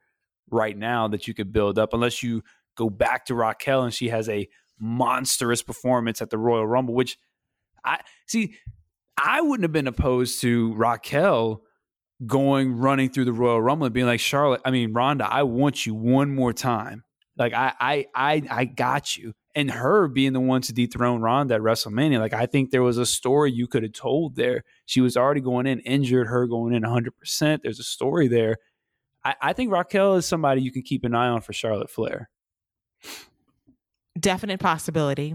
[0.50, 2.42] right now that you could build up unless you
[2.76, 4.48] go back to Raquel and she has a
[4.80, 7.18] monstrous performance at the Royal Rumble, which
[7.84, 8.56] I see.
[9.16, 11.62] I wouldn't have been opposed to Raquel
[12.26, 14.60] going running through the Royal Rumble and being like Charlotte.
[14.64, 17.04] I mean Ronda, I want you one more time.
[17.36, 19.32] Like I, I, I, I got you.
[19.54, 22.98] And her being the one to dethrone Ronda at WrestleMania, like I think there was
[22.98, 24.62] a story you could have told there.
[24.86, 27.62] She was already going in injured, her going in 100%.
[27.62, 28.58] There's a story there.
[29.24, 32.30] I, I think Raquel is somebody you can keep an eye on for Charlotte Flair.
[34.18, 35.34] Definite possibility.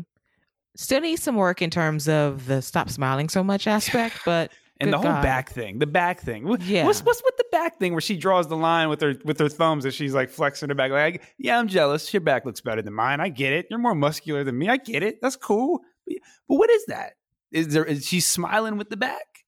[0.78, 4.92] Still needs some work in terms of the stop smiling so much aspect, but and
[4.92, 5.24] the whole God.
[5.24, 6.48] back thing, the back thing.
[6.62, 6.86] Yeah.
[6.86, 9.50] What's what's with the back thing where she draws the line with her with her
[9.50, 12.14] thumbs and she's like flexing her back like, yeah, I'm jealous.
[12.14, 13.20] Your back looks better than mine.
[13.20, 13.68] I get it.
[13.70, 14.70] You're more muscular than me.
[14.70, 15.22] I get it.
[15.22, 15.82] That's cool.
[16.08, 16.18] But
[16.48, 17.14] what is that?
[17.52, 19.46] Is there is she smiling with the back?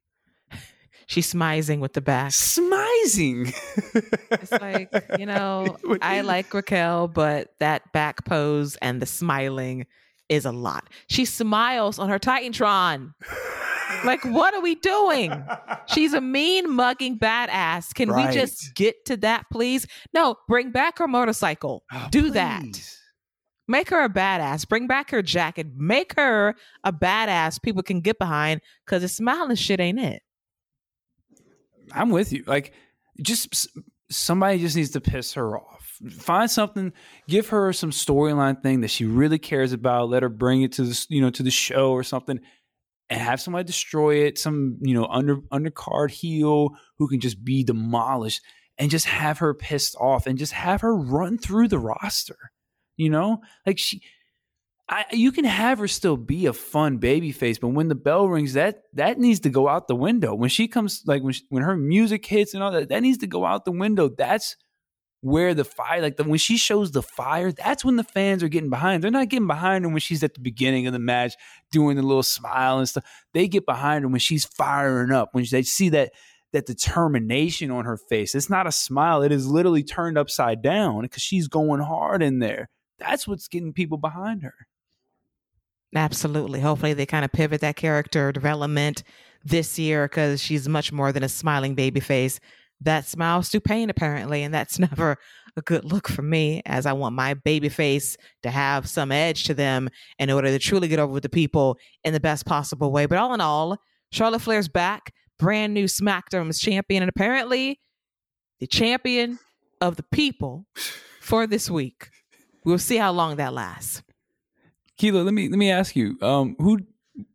[1.08, 2.32] She's smizing with the back.
[2.32, 3.54] Smizing.
[4.32, 9.86] It's like, you know, I like Raquel, but that back pose and the smiling
[10.30, 10.90] is a lot.
[11.08, 13.14] She smiles on her Titantron.
[14.06, 15.34] Like, what are we doing?
[15.88, 17.94] She's a mean, mugging badass.
[17.94, 18.30] Can Right.
[18.30, 19.86] we just get to that, please?
[20.14, 21.84] No, bring back her motorcycle.
[21.92, 22.64] Oh, Do that.
[23.68, 24.68] Make her a badass.
[24.68, 25.68] Bring back her jacket.
[25.76, 30.22] Make her a badass people can get behind because the smiling shit ain't it.
[31.92, 32.44] I'm with you.
[32.48, 32.74] Like,
[33.22, 33.68] just
[34.10, 35.98] somebody just needs to piss her off.
[36.12, 36.94] Find something,
[37.28, 40.10] give her some storyline thing that she really cares about.
[40.10, 42.40] Let her bring it to the you know to the show or something,
[43.10, 44.38] and have somebody destroy it.
[44.38, 48.42] Some you know under undercard heel who can just be demolished,
[48.78, 52.52] and just have her pissed off, and just have her run through the roster.
[52.96, 54.02] You know, like she.
[54.90, 58.30] I, you can have her still be a fun baby face, but when the bell
[58.30, 60.34] rings, that that needs to go out the window.
[60.34, 63.18] When she comes, like when she, when her music hits and all that, that needs
[63.18, 64.08] to go out the window.
[64.08, 64.56] That's
[65.22, 68.50] where the fire, like the, when she shows the fire, that's when the fans are
[68.50, 69.04] getting behind.
[69.04, 71.34] They're not getting behind her when she's at the beginning of the match
[71.72, 73.06] doing the little smile and stuff.
[73.34, 76.12] They get behind her when she's firing up, when they see that
[76.54, 78.34] that determination on her face.
[78.34, 82.40] It's not a smile; it is literally turned upside down because she's going hard in
[82.40, 82.70] there.
[83.00, 84.54] That's what's getting people behind her.
[85.96, 86.60] Absolutely.
[86.60, 89.04] Hopefully, they kind of pivot that character development
[89.44, 92.40] this year because she's much more than a smiling baby face.
[92.82, 95.18] That smiles through pain, apparently, and that's never
[95.56, 96.62] a good look for me.
[96.66, 100.60] As I want my baby face to have some edge to them in order to
[100.60, 103.06] truly get over with the people in the best possible way.
[103.06, 103.78] But all in all,
[104.12, 107.80] Charlotte Flair's back, brand new SmackDown's champion, and apparently
[108.60, 109.40] the champion
[109.82, 110.66] of the people
[111.22, 112.10] for this week.
[112.66, 114.04] We'll see how long that lasts.
[114.98, 116.80] Keela, let me let me ask you, um, who,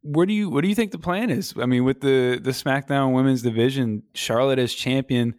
[0.02, 1.54] where do you, what do you think the plan is?
[1.58, 5.34] I mean, with the the SmackDown Women's Division, Charlotte as champion,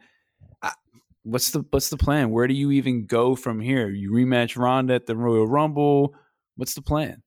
[1.24, 2.30] what's the what's the plan?
[2.32, 3.90] Where do you even go from here?
[3.90, 6.14] You rematch Ronda at the Royal Rumble.
[6.56, 7.24] What's the plan?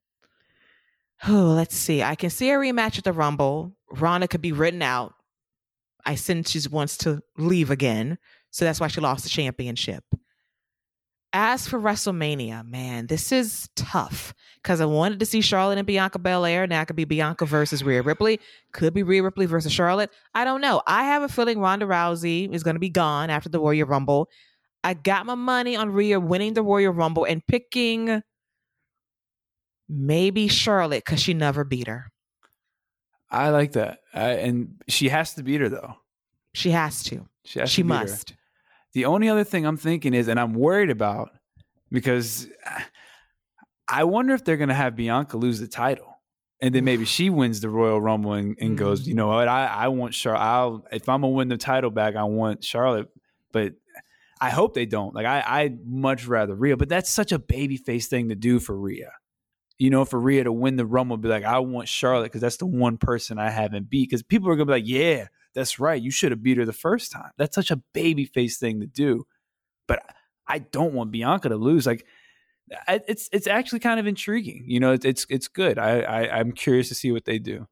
[1.26, 2.02] Oh, let's see.
[2.02, 3.74] I can see a rematch at the Rumble.
[3.90, 5.14] Ronda could be written out.
[6.04, 8.18] I sense she wants to leave again.
[8.50, 10.04] So that's why she lost the championship.
[11.38, 14.32] As for WrestleMania, man, this is tough
[14.62, 16.66] because I wanted to see Charlotte and Bianca Belair.
[16.66, 18.40] Now it could be Bianca versus Rhea Ripley.
[18.72, 20.10] Could be Rhea Ripley versus Charlotte.
[20.34, 20.80] I don't know.
[20.86, 24.30] I have a feeling Ronda Rousey is going to be gone after the Royal Rumble.
[24.82, 28.22] I got my money on Rhea winning the Royal Rumble and picking
[29.90, 32.06] maybe Charlotte because she never beat her.
[33.30, 35.96] I like that, I, and she has to beat her though.
[36.54, 37.28] She has to.
[37.44, 38.16] She has She to beat her.
[38.96, 41.28] The only other thing I'm thinking is, and I'm worried about
[41.92, 42.48] because
[43.86, 46.14] I wonder if they're going to have Bianca lose the title.
[46.62, 49.06] And then maybe she wins the Royal Rumble and, and goes, Mm.
[49.08, 49.48] you know what?
[49.48, 50.40] I, I want Charlotte.
[50.40, 53.08] I'll, if I'm going to win the title back, I want Charlotte.
[53.52, 53.74] But
[54.40, 55.14] I hope they don't.
[55.14, 58.58] Like, I, I'd much rather Rhea, but that's such a baby face thing to do
[58.58, 59.12] for Rhea.
[59.78, 62.56] you know, for Rhea to win the Rumble, be like, I want Charlotte because that's
[62.56, 64.08] the one person I haven't beat.
[64.08, 65.26] Because people are gonna be like, yeah,
[65.56, 67.30] that's right, you should have beat her the first time.
[67.38, 69.24] That's such a babyface thing to do.
[69.88, 70.02] But
[70.46, 71.86] I don't want Bianca to lose.
[71.86, 72.06] Like,
[72.86, 74.64] it's it's actually kind of intriguing.
[74.68, 75.78] You know, it's it's, it's good.
[75.78, 77.66] I, I I'm curious to see what they do.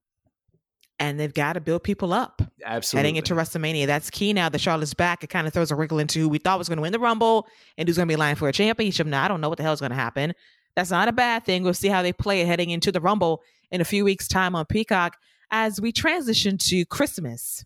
[0.99, 2.41] And they've got to build people up.
[2.65, 2.99] Absolutely.
[3.01, 3.87] Heading into WrestleMania.
[3.87, 5.25] That's key now that Charlotte's back.
[5.25, 7.01] It kind of throws a wrinkle into who we thought was going to win the
[7.01, 9.07] Rumble and who's going to be lying for a championship.
[9.07, 10.33] Now, I don't know what the hell is going to happen.
[10.77, 11.65] That's not a bad thing.
[11.65, 14.55] We'll see how they play it heading into the Rumble in a few weeks' time
[14.55, 15.17] on Peacock
[15.51, 17.65] as we transition to Christmas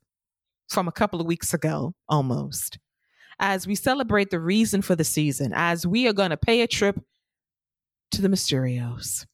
[0.69, 2.79] from a couple of weeks ago, almost.
[3.41, 6.67] As we celebrate the reason for the season, as we are going to pay a
[6.67, 7.01] trip
[8.13, 9.27] to the Mysterios,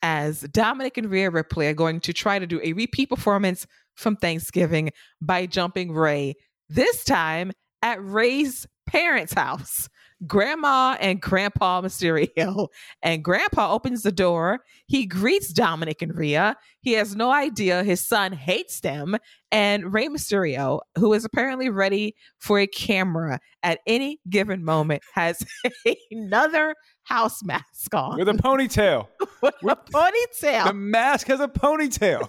[0.00, 4.16] as Dominic and Rhea Ripley are going to try to do a repeat performance from
[4.16, 6.34] Thanksgiving by jumping Rey,
[6.68, 7.52] this time
[7.82, 9.88] at Rey's parents' house
[10.26, 12.68] grandma and grandpa Mysterio.
[13.02, 14.60] And grandpa opens the door.
[14.86, 16.56] He greets Dominic and Rhea.
[16.80, 19.16] He has no idea his son hates them.
[19.50, 25.44] And Rey Mysterio, who is apparently ready for a camera at any given moment, has
[26.10, 28.18] another house mask on.
[28.18, 29.08] With a ponytail.
[29.42, 30.66] With, With a ponytail.
[30.66, 32.28] The mask has a ponytail.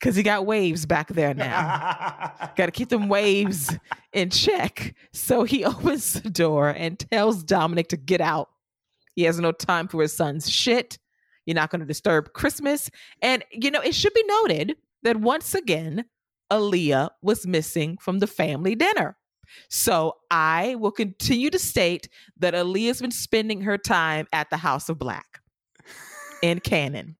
[0.00, 2.32] Because he got waves back there now.
[2.56, 3.76] got to keep them waves
[4.12, 4.94] in check.
[5.12, 8.48] So he opens the door and tells Dominic to get out.
[9.14, 10.98] He has no time for his son's shit.
[11.44, 12.90] You're not going to disturb Christmas.
[13.20, 16.06] And, you know, it should be noted that once again,
[16.50, 19.16] Aalyah was missing from the family dinner.
[19.68, 24.88] So I will continue to state that Aalyah's been spending her time at the House
[24.88, 25.40] of Black
[26.42, 27.16] in canon.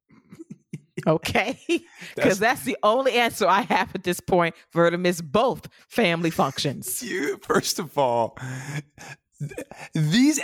[1.06, 1.58] Okay.
[2.14, 5.20] Because that's, that's, the only answer I have at this point for her to miss
[5.20, 7.02] both family functions.
[7.10, 8.38] You, first of all,
[9.94, 10.40] these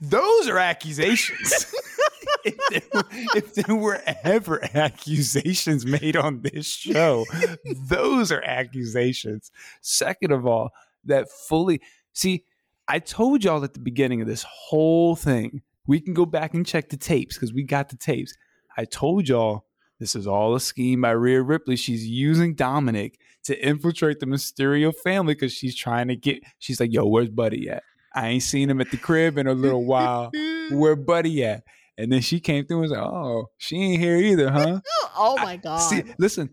[0.00, 1.72] those are accusations.
[2.44, 3.02] if, there,
[3.34, 7.24] if, there, were ever accusations made on this show,
[7.88, 9.50] those are accusations.
[9.80, 10.70] Second of all,
[11.04, 11.80] that fully
[12.12, 12.44] see,
[12.88, 16.66] I told y'all at the beginning of this whole thing, we can go back and
[16.66, 18.36] check the tapes because we got the tapes.
[18.76, 19.64] I told y'all
[20.00, 21.76] this is all a scheme by Rhea Ripley.
[21.76, 26.42] She's using Dominic to infiltrate the Mysterio family because she's trying to get.
[26.58, 27.84] She's like, "Yo, where's Buddy at?
[28.14, 30.32] I ain't seen him at the crib in a little while.
[30.70, 31.64] Where Buddy at?"
[31.98, 34.80] And then she came through and was like, "Oh, she ain't here either, huh?"
[35.16, 35.78] oh my god!
[35.78, 36.48] see, listen,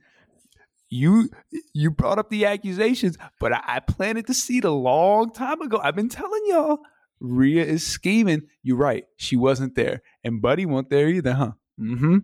[0.90, 1.30] you
[1.74, 5.80] you brought up the accusations, but I, I planted the seed a long time ago.
[5.82, 6.80] I've been telling y'all,
[7.22, 8.42] Rhea is scheming.
[8.62, 9.06] You're right.
[9.16, 11.52] She wasn't there, and Buddy wasn't there either, huh?
[11.80, 12.18] Mm-hmm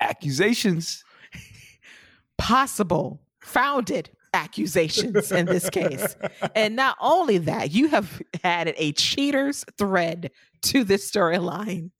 [0.00, 1.04] accusations.
[2.38, 6.16] Possible, founded accusations in this case.
[6.54, 10.30] and not only that, you have added a cheaters thread
[10.62, 11.90] to this storyline.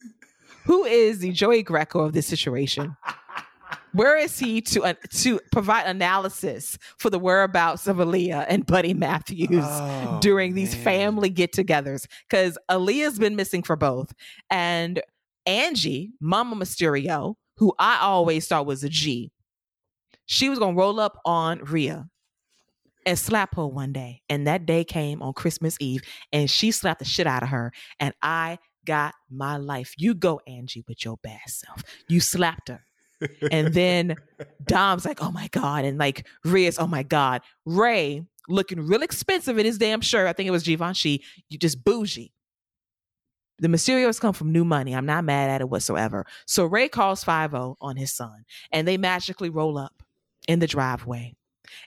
[0.64, 2.96] Who is the Joey Greco of this situation?
[3.92, 8.92] Where is he to uh, to provide analysis for the whereabouts of Aalyah and Buddy
[8.92, 10.84] Matthews oh, during these man.
[10.84, 12.06] family get-togethers?
[12.28, 14.12] Because Aalyah's been missing for both,
[14.50, 15.00] and
[15.46, 19.32] Angie, Mama Mysterio, who I always thought was a G,
[20.26, 22.08] she was going to roll up on Rhea
[23.06, 24.22] and slap her one day.
[24.28, 26.02] And that day came on Christmas Eve
[26.32, 27.72] and she slapped the shit out of her.
[27.98, 29.94] And I got my life.
[29.96, 31.82] You go, Angie, with your bad self.
[32.08, 32.84] You slapped her.
[33.50, 34.14] and then
[34.64, 35.84] Dom's like, oh my God.
[35.84, 37.42] And like Rhea's, oh my God.
[37.64, 40.26] Rey looking real expensive in his damn shirt.
[40.26, 41.22] I think it was Givenchy.
[41.48, 42.32] You just bougie.
[43.60, 44.94] The Mysterios come from new money.
[44.94, 46.26] I'm not mad at it whatsoever.
[46.46, 50.02] So Rey calls 5 on his son, and they magically roll up
[50.46, 51.34] in the driveway.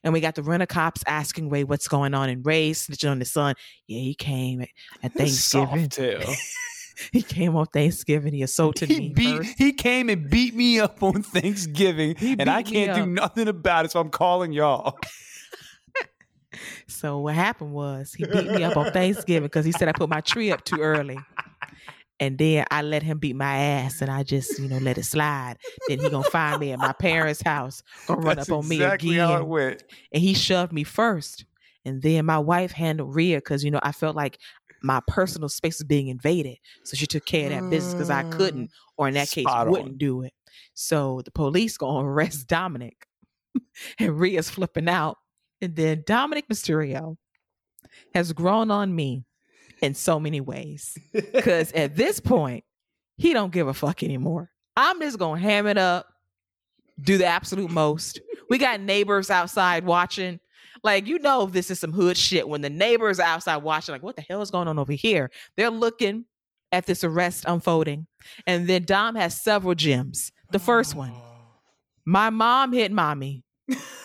[0.04, 3.20] And we got the rent cops asking Rey what's going on, and Rey snitching on
[3.20, 3.56] his son.
[3.88, 4.66] Yeah, he came
[5.02, 5.90] at Thanksgiving.
[7.12, 8.34] he came on Thanksgiving.
[8.34, 9.10] He assaulted he me.
[9.10, 9.58] Beat, first.
[9.58, 13.92] He came and beat me up on Thanksgiving, and I can't do nothing about it.
[13.92, 14.98] So I'm calling y'all.
[16.88, 20.10] so what happened was he beat me up on Thanksgiving because he said I put
[20.10, 21.18] my tree up too early
[22.22, 25.04] and then I let him beat my ass, and I just you know let it
[25.04, 25.58] slide.
[25.90, 29.16] then he gonna find me at my parents' house, gonna run up on exactly me
[29.18, 29.28] again.
[29.28, 29.84] How it went.
[30.14, 31.46] And he shoved me first,
[31.84, 34.38] and then my wife handled Rhea because you know I felt like
[34.84, 38.24] my personal space was being invaded, so she took care of that business because I
[38.30, 38.74] couldn't, mm.
[38.98, 40.34] or in that Spot case, wouldn't do it.
[40.76, 43.08] So the police gonna arrest Dominic,
[44.00, 45.18] and Rhea's flipping out,
[45.60, 47.18] and then Dominic Mysterio
[48.14, 49.26] has grown on me
[49.82, 50.98] in so many ways.
[51.14, 52.64] Because at this point,
[53.18, 54.52] he don't give a fuck anymore.
[54.76, 56.08] I'm just gonna ham it up,
[57.00, 58.22] do the absolute most.
[58.50, 60.40] We got neighbors outside watching.
[60.84, 64.16] Like, you know, this is some hood shit when the neighbors outside watching, like, what
[64.16, 65.30] the hell is going on over here?
[65.56, 66.26] They're looking
[66.72, 68.08] at this arrest unfolding.
[68.48, 70.32] And then Dom has several gems.
[70.52, 71.22] The first one, oh.
[72.06, 73.44] my mom hit mommy.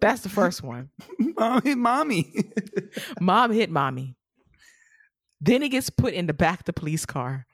[0.00, 0.90] That's the first one.
[1.18, 2.50] Mom hit mommy.
[3.20, 4.16] Mom hit mommy.
[5.40, 7.46] Then he gets put in the back of the police car.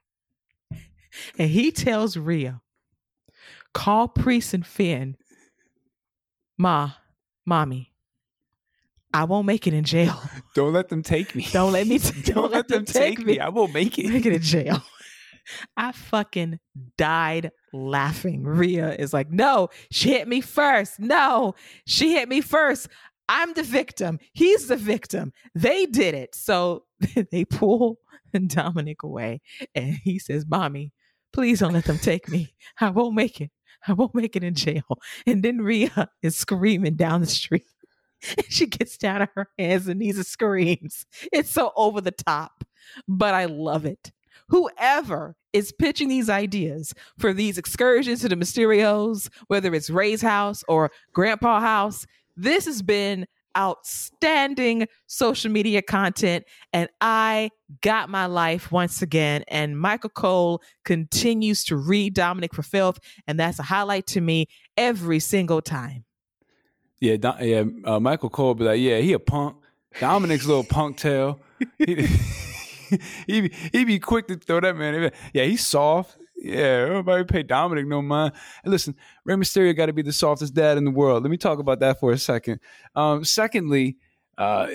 [1.38, 2.60] And he tells Rhea,
[3.72, 5.16] call Priest and Finn.
[6.58, 6.92] Ma,
[7.46, 7.92] mommy,
[9.14, 10.20] I won't make it in jail.
[10.56, 11.46] Don't let them take me.
[11.52, 11.98] Don't let me.
[12.00, 13.38] T- don't, let them, take, me.
[13.38, 14.08] I won't make it.
[14.08, 14.82] Make it in jail.
[15.76, 16.58] I fucking
[16.96, 18.44] died laughing.
[18.44, 20.98] Rhea is like, no, she hit me first.
[20.98, 21.54] No,
[21.86, 22.88] she hit me first.
[23.28, 24.18] I'm the victim.
[24.32, 25.32] He's the victim.
[25.54, 26.34] They did it.
[26.34, 26.84] So
[27.30, 27.98] they pull
[28.46, 29.40] Dominic away
[29.74, 30.92] and he says, Mommy,
[31.32, 32.54] please don't let them take me.
[32.80, 33.50] I won't make it.
[33.86, 34.98] I won't make it in jail.
[35.26, 37.66] And then Rhea is screaming down the street.
[38.48, 41.06] she gets down on her hands and knees and screams.
[41.32, 42.64] It's so over the top,
[43.06, 44.12] but I love it.
[44.48, 50.62] Whoever is pitching these ideas for these excursions to the Mysterios, whether it's Rey's house
[50.68, 53.26] or Grandpa house, this has been
[53.56, 57.50] outstanding social media content and I
[57.82, 63.38] got my life once again and Michael Cole continues to read Dominic for filth and
[63.38, 66.04] that's a highlight to me every single time.
[67.00, 67.64] Yeah, yeah.
[67.84, 69.56] Uh, Michael Cole be like, yeah, he a punk.
[70.00, 71.40] Dominic's little punk tail.
[71.78, 72.06] He,
[73.26, 75.10] he, be, he be quick to throw that man.
[75.32, 76.16] Yeah, he's soft.
[76.36, 78.34] Yeah, everybody pay Dominic no mind.
[78.64, 81.22] And listen, Rey Mysterio got to be the softest dad in the world.
[81.22, 82.60] Let me talk about that for a second.
[82.94, 83.96] Um, secondly,
[84.36, 84.66] uh,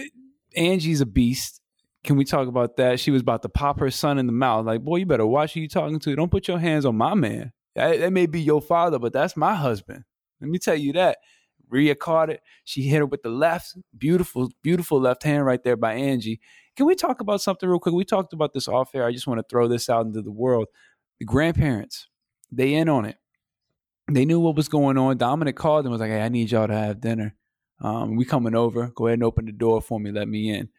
[0.55, 1.61] Angie's a beast.
[2.03, 2.99] Can we talk about that?
[2.99, 4.65] She was about to pop her son in the mouth.
[4.65, 6.15] Like, boy, you better watch who you talking to.
[6.15, 7.51] Don't put your hands on my man.
[7.75, 10.05] That, that may be your father, but that's my husband.
[10.41, 11.17] Let me tell you that.
[11.69, 12.41] Rhea caught it.
[12.65, 13.77] She hit her with the left.
[13.97, 16.39] Beautiful, beautiful left hand right there by Angie.
[16.75, 17.93] Can we talk about something real quick?
[17.93, 19.05] We talked about this off air.
[19.05, 20.67] I just want to throw this out into the world.
[21.19, 22.07] The grandparents,
[22.51, 23.17] they in on it.
[24.11, 25.17] They knew what was going on.
[25.17, 27.35] Dominic called and was like, "Hey, I need y'all to have dinner.
[27.81, 28.87] Um, we coming over.
[28.95, 30.11] Go ahead and open the door for me.
[30.11, 30.69] Let me in."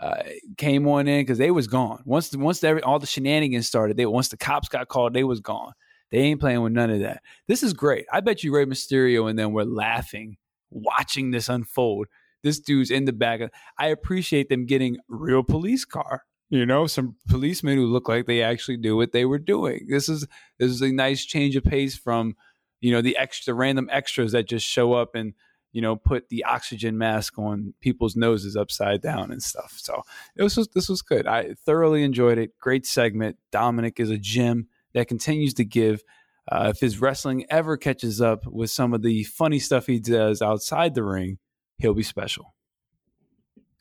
[0.00, 0.22] Uh,
[0.56, 2.02] came on in because they was gone.
[2.04, 5.22] Once the, once the, all the shenanigans started, they once the cops got called, they
[5.22, 5.72] was gone.
[6.12, 7.22] They ain't playing with none of that.
[7.48, 8.04] This is great.
[8.12, 10.36] I bet you Rey Mysterio and then we're laughing
[10.70, 12.06] watching this unfold.
[12.42, 13.40] This dude's in the back.
[13.78, 16.24] I appreciate them getting real police car.
[16.50, 19.86] You know, some policemen who look like they actually do what they were doing.
[19.88, 20.26] This is
[20.58, 22.36] this is a nice change of pace from,
[22.82, 25.32] you know, the extra random extras that just show up and
[25.72, 29.78] you know put the oxygen mask on people's noses upside down and stuff.
[29.78, 30.02] So
[30.36, 31.26] it was this was good.
[31.26, 32.58] I thoroughly enjoyed it.
[32.58, 33.38] Great segment.
[33.50, 36.02] Dominic is a gem that continues to give.
[36.50, 40.42] Uh, if his wrestling ever catches up with some of the funny stuff he does
[40.42, 41.38] outside the ring,
[41.78, 42.54] he'll be special.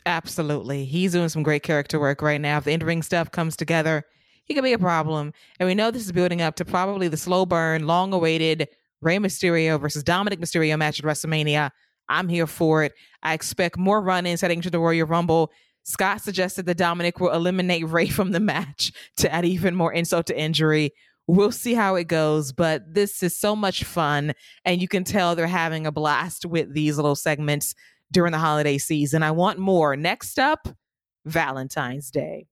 [0.05, 0.85] Absolutely.
[0.85, 2.57] He's doing some great character work right now.
[2.57, 4.03] If the in ring stuff comes together,
[4.45, 5.33] he could be a problem.
[5.59, 8.67] And we know this is building up to probably the slow burn, long awaited
[9.01, 11.71] Rey Mysterio versus Dominic Mysterio match at WrestleMania.
[12.09, 12.93] I'm here for it.
[13.23, 15.51] I expect more run ins heading to the Royal Rumble.
[15.83, 20.27] Scott suggested that Dominic will eliminate Rey from the match to add even more insult
[20.27, 20.91] to injury.
[21.27, 24.33] We'll see how it goes, but this is so much fun.
[24.65, 27.73] And you can tell they're having a blast with these little segments
[28.11, 29.23] during the holiday season.
[29.23, 29.95] I want more.
[29.95, 30.67] Next up,
[31.25, 32.47] Valentine's Day.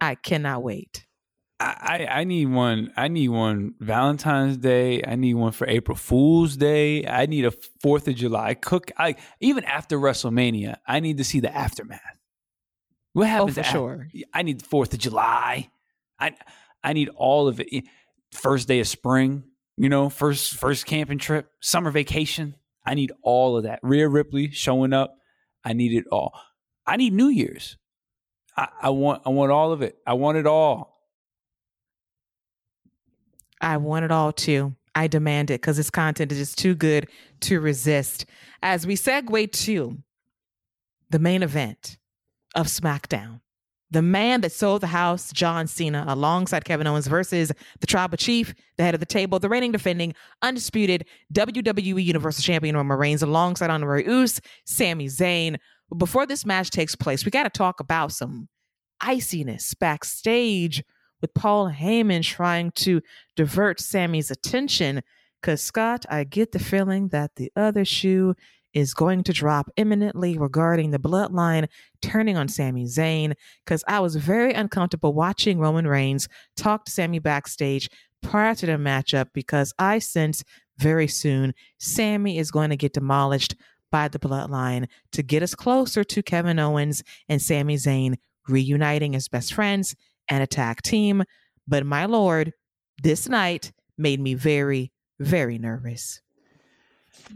[0.00, 1.04] I cannot wait.
[1.60, 2.92] I, I need one.
[2.96, 5.02] I need one Valentine's Day.
[5.04, 7.04] I need one for April Fool's Day.
[7.04, 7.50] I need a
[7.80, 8.92] Fourth of July cook.
[8.96, 12.00] I even after WrestleMania, I need to see the aftermath.
[13.12, 13.50] What happens?
[13.50, 14.08] Oh, for after, sure.
[14.32, 15.70] I need the Fourth of July.
[16.20, 16.36] I
[16.84, 17.84] I need all of it.
[18.30, 19.42] First day of spring,
[19.76, 22.54] you know, first first camping trip, summer vacation.
[22.86, 23.80] I need all of that.
[23.82, 25.16] Rhea Ripley showing up.
[25.64, 26.38] I need it all.
[26.86, 27.76] I need New Year's.
[28.56, 29.96] I, I want I want all of it.
[30.06, 30.97] I want it all.
[33.60, 34.74] I want it all too.
[34.94, 37.08] I demand it because this content is just too good
[37.40, 38.26] to resist.
[38.62, 39.98] As we segue to
[41.10, 41.98] the main event
[42.54, 43.40] of SmackDown,
[43.90, 48.54] the man that sold the house, John Cena, alongside Kevin Owens versus the Tribal Chief,
[48.76, 53.70] the head of the table, the reigning defending, undisputed WWE Universal Champion Roman Reigns, alongside
[53.70, 55.56] Honorary Uce, Sami Zayn.
[55.96, 58.48] Before this match takes place, we got to talk about some
[59.00, 60.84] iciness backstage
[61.20, 63.00] with Paul Heyman trying to
[63.36, 65.02] divert Sami's attention.
[65.40, 68.34] Because, Scott, I get the feeling that the other shoe
[68.74, 71.68] is going to drop imminently regarding the bloodline
[72.02, 73.34] turning on Sami Zayn.
[73.64, 77.88] Because I was very uncomfortable watching Roman Reigns talk to Sami backstage
[78.22, 80.44] prior to the matchup because I sense
[80.78, 83.54] very soon Sami is going to get demolished
[83.90, 88.16] by the bloodline to get us closer to Kevin Owens and Sami Zayn
[88.48, 89.94] reuniting as best friends
[90.28, 91.24] and attack team.
[91.66, 92.52] But my lord,
[93.02, 96.20] this night made me very, very nervous.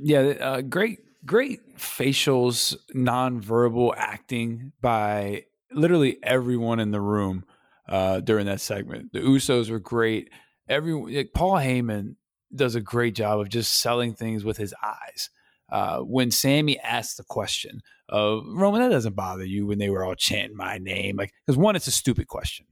[0.01, 7.45] Yeah, uh, great, great facials, nonverbal acting by literally everyone in the room
[7.89, 9.13] uh, during that segment.
[9.13, 10.31] The Usos were great.
[10.69, 12.17] Everyone, like Paul Heyman
[12.55, 15.31] does a great job of just selling things with his eyes.
[15.71, 20.05] Uh, when Sami asked the question of Roman, that doesn't bother you when they were
[20.05, 22.67] all chanting my name, like because one, it's a stupid question.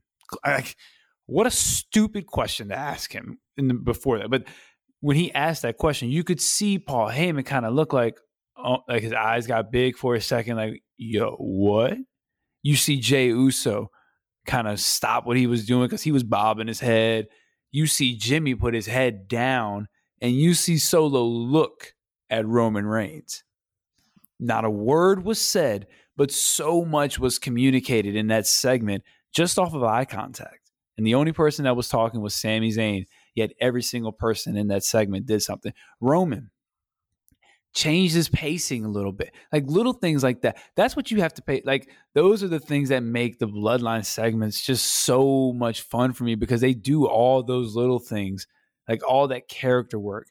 [0.45, 0.75] Like,
[1.25, 4.29] what a stupid question to ask him the, before that.
[4.29, 4.45] But
[4.99, 8.17] when he asked that question, you could see Paul Heyman kind of look like,
[8.57, 11.97] oh, like his eyes got big for a second, like, yo, what?
[12.63, 13.89] You see Jay Uso
[14.45, 17.27] kind of stop what he was doing because he was bobbing his head.
[17.71, 19.87] You see Jimmy put his head down,
[20.21, 21.93] and you see Solo look
[22.29, 23.43] at Roman Reigns.
[24.39, 29.73] Not a word was said, but so much was communicated in that segment just off
[29.73, 30.71] of eye contact.
[30.97, 34.67] And the only person that was talking was Sami Zayn, yet every single person in
[34.67, 35.73] that segment did something.
[35.99, 36.51] Roman
[37.73, 39.33] changed his pacing a little bit.
[39.51, 40.57] Like little things like that.
[40.75, 41.61] That's what you have to pay.
[41.65, 46.23] Like those are the things that make the bloodline segments just so much fun for
[46.23, 48.45] me because they do all those little things,
[48.87, 50.27] like all that character work.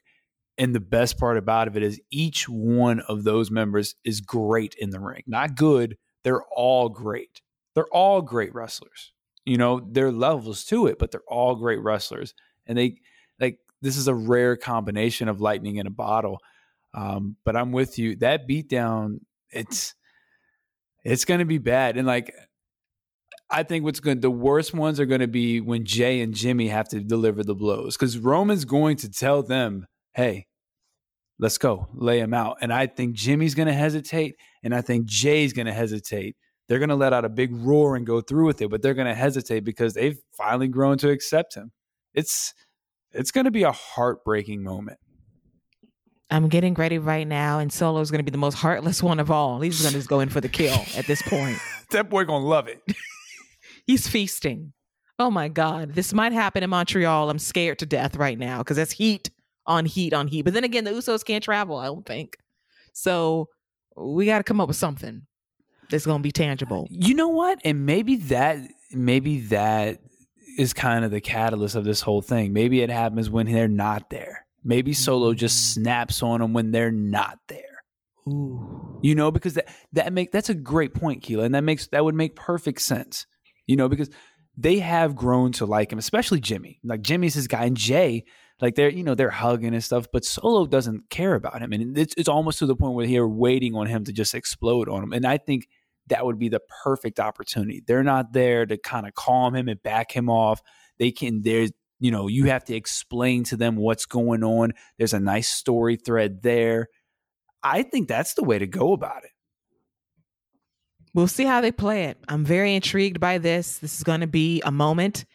[0.57, 4.91] And the best part about it is each one of those members is great in
[4.91, 5.23] the ring.
[5.25, 7.41] Not good, they're all great.
[7.75, 9.13] They're all great wrestlers.
[9.45, 12.33] You know, there are levels to it, but they're all great wrestlers.
[12.67, 12.97] And they
[13.39, 16.39] like this is a rare combination of lightning in a bottle
[16.93, 18.15] um, but I'm with you.
[18.17, 19.19] That beatdown,
[19.49, 19.95] it's
[21.03, 21.97] it's to be bad.
[21.97, 22.33] And like,
[23.49, 26.89] I think what's going the worst ones are to be when Jay and Jimmy have
[26.89, 30.47] to deliver the blows because Roman's going to tell them, "Hey,
[31.39, 35.53] let's go, lay him out." And I think Jimmy's to hesitate, and I think Jay's
[35.67, 36.35] to hesitate.
[36.71, 38.93] They're going to let out a big roar and go through with it, but they're
[38.93, 41.73] going to hesitate because they've finally grown to accept him.
[42.13, 42.53] It's
[43.11, 44.97] it's going to be a heartbreaking moment.
[46.29, 49.19] I'm getting ready right now, and Solo is going to be the most heartless one
[49.19, 49.59] of all.
[49.59, 51.57] He's going to just go in for the kill at this point.
[51.91, 52.81] that boy gonna love it.
[53.85, 54.71] He's feasting.
[55.19, 57.29] Oh my God, this might happen in Montreal.
[57.29, 59.29] I'm scared to death right now because that's heat
[59.65, 60.43] on heat on heat.
[60.43, 61.75] But then again, the Usos can't travel.
[61.75, 62.37] I don't think
[62.93, 63.49] so.
[63.97, 65.23] We got to come up with something
[65.91, 66.87] that's going to be tangible.
[66.89, 67.59] You know what?
[67.63, 68.57] And maybe that,
[68.91, 69.99] maybe that
[70.57, 72.53] is kind of the catalyst of this whole thing.
[72.53, 75.73] Maybe it happens when they're not there Maybe Solo just mm.
[75.73, 77.83] snaps on them when they're not there.
[78.27, 78.99] Ooh.
[79.01, 82.03] You know, because that that make that's a great point, Keila, and that makes that
[82.05, 83.25] would make perfect sense.
[83.65, 84.09] You know, because
[84.57, 86.79] they have grown to like him, especially Jimmy.
[86.83, 88.25] Like Jimmy's his guy, and Jay,
[88.59, 91.97] like they're you know they're hugging and stuff, but Solo doesn't care about him, and
[91.97, 95.01] it's it's almost to the point where they're waiting on him to just explode on
[95.01, 95.13] him.
[95.13, 95.67] And I think
[96.07, 97.83] that would be the perfect opportunity.
[97.85, 100.61] They're not there to kind of calm him and back him off.
[100.99, 101.71] They can there's
[102.01, 104.73] you know, you have to explain to them what's going on.
[104.97, 106.87] There's a nice story thread there.
[107.61, 109.29] I think that's the way to go about it.
[111.13, 112.17] We'll see how they play it.
[112.27, 113.77] I'm very intrigued by this.
[113.77, 115.25] This is going to be a moment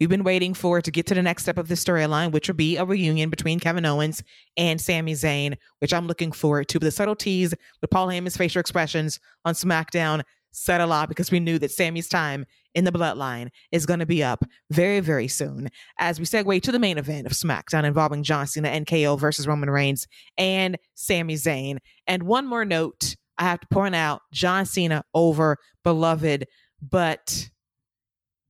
[0.00, 2.56] we've been waiting for to get to the next step of the storyline, which will
[2.56, 4.22] be a reunion between Kevin Owens
[4.56, 6.78] and Sami Zayn, which I'm looking forward to.
[6.78, 10.22] The subtleties with Paul Heyman's facial expressions on SmackDown
[10.52, 12.44] said a lot because we knew that Sami's time
[12.74, 15.68] in the bloodline is going to be up very, very soon.
[15.98, 19.46] As we segue to the main event of SmackDown involving John Cena and KO versus
[19.46, 20.06] Roman Reigns
[20.38, 21.78] and Sami Zayn.
[22.06, 26.46] And one more note I have to point out John Cena over beloved,
[26.82, 27.50] but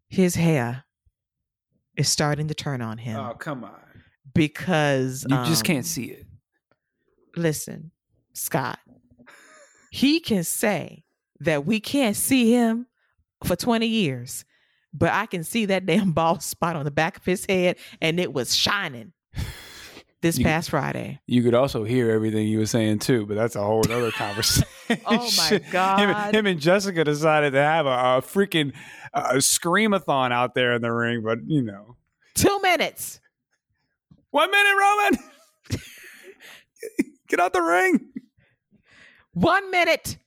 [0.08, 0.84] his hair
[2.00, 3.20] is starting to turn on him.
[3.20, 3.78] Oh, come on.
[4.34, 6.26] Because you um, just can't um, see it.
[7.36, 7.90] Listen,
[8.32, 8.78] Scott,
[9.90, 11.04] he can say
[11.40, 12.86] that we can't see him
[13.44, 14.44] for 20 years,
[14.94, 18.18] but I can see that damn bald spot on the back of his head and
[18.18, 19.12] it was shining
[20.22, 21.20] this you, past Friday.
[21.26, 24.68] You could also hear everything he was saying too, but that's a whole other conversation.
[25.06, 25.98] oh my God.
[25.98, 28.72] Him, him, and Jessika decided to have a, a freaking
[29.14, 31.96] uh, screamathon out there in the ring, but you know.
[32.34, 33.20] Two minutes.
[34.30, 35.18] One minute, Roman.
[37.28, 38.10] Get out the ring.
[39.32, 40.18] One minute.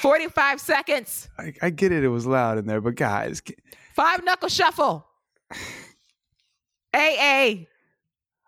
[0.00, 1.28] 45 seconds.
[1.38, 2.04] I, I get it.
[2.04, 3.42] It was loud in there, but guys.
[3.94, 5.06] Five knuckle shuffle.
[6.94, 7.54] AA.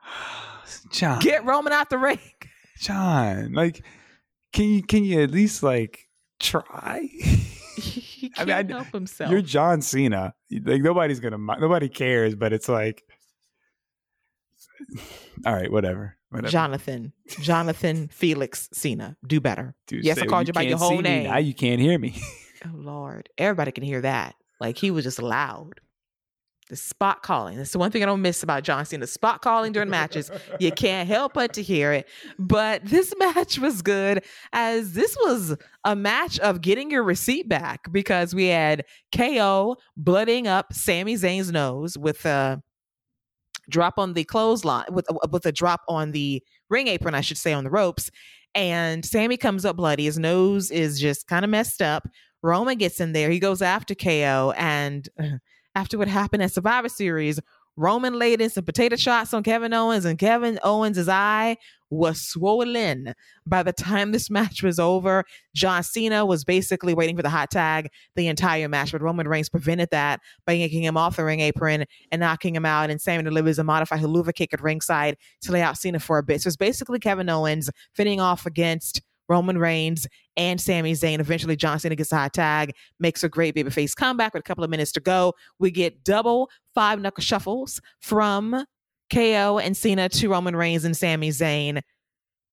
[0.90, 1.20] John.
[1.20, 2.18] Get Roman out the ring.
[2.78, 3.84] John, like,
[4.52, 6.08] can you can you at least like
[6.38, 7.08] try?
[7.76, 9.30] he can't I mean, help himself.
[9.30, 10.34] You're John Cena.
[10.50, 13.04] Like nobody's gonna nobody cares, but it's like,
[15.46, 16.16] all right, whatever.
[16.30, 16.50] Whatever.
[16.50, 19.16] Jonathan, Jonathan Felix Cena.
[19.26, 19.74] Do better.
[19.86, 21.28] Dude, yes, I called you by your whole name.
[21.30, 22.20] Now you can't hear me.
[22.64, 24.34] oh Lord, everybody can hear that.
[24.60, 25.80] Like he was just loud.
[26.68, 27.58] The spot calling.
[27.58, 29.02] That's the one thing I don't miss about John Cena.
[29.02, 30.32] The spot calling during matches.
[30.58, 32.08] You can't help but to hear it.
[32.40, 37.92] But this match was good as this was a match of getting your receipt back
[37.92, 38.84] because we had
[39.16, 42.60] KO blooding up Sami Zayn's nose with a
[43.68, 47.52] drop on the clothesline with with a drop on the ring apron, I should say,
[47.52, 48.10] on the ropes.
[48.56, 50.04] And Sami comes up bloody.
[50.04, 52.08] His nose is just kind of messed up.
[52.42, 53.30] Roman gets in there.
[53.30, 54.52] He goes after KO.
[54.56, 55.08] And
[55.76, 57.38] after what happened at Survivor Series,
[57.76, 61.58] Roman laid in some potato shots on Kevin Owens, and Kevin Owens' eye
[61.90, 63.12] was swollen.
[63.46, 65.24] By the time this match was over,
[65.54, 69.50] John Cena was basically waiting for the hot tag the entire match, but Roman Reigns
[69.50, 72.88] prevented that by yanking him off the ring apron and knocking him out.
[72.88, 76.22] And Sami delivers a modified Helluva kick at ringside to lay out Cena for a
[76.22, 76.40] bit.
[76.40, 80.06] So it's basically Kevin Owens fitting off against Roman Reigns
[80.36, 81.20] and Sami Zayn.
[81.20, 84.64] Eventually, John Cena gets a hot tag, makes a great babyface comeback with a couple
[84.64, 85.34] of minutes to go.
[85.58, 88.64] We get double five knuckle shuffles from
[89.12, 91.82] KO and Cena to Roman Reigns and Sami Zayn.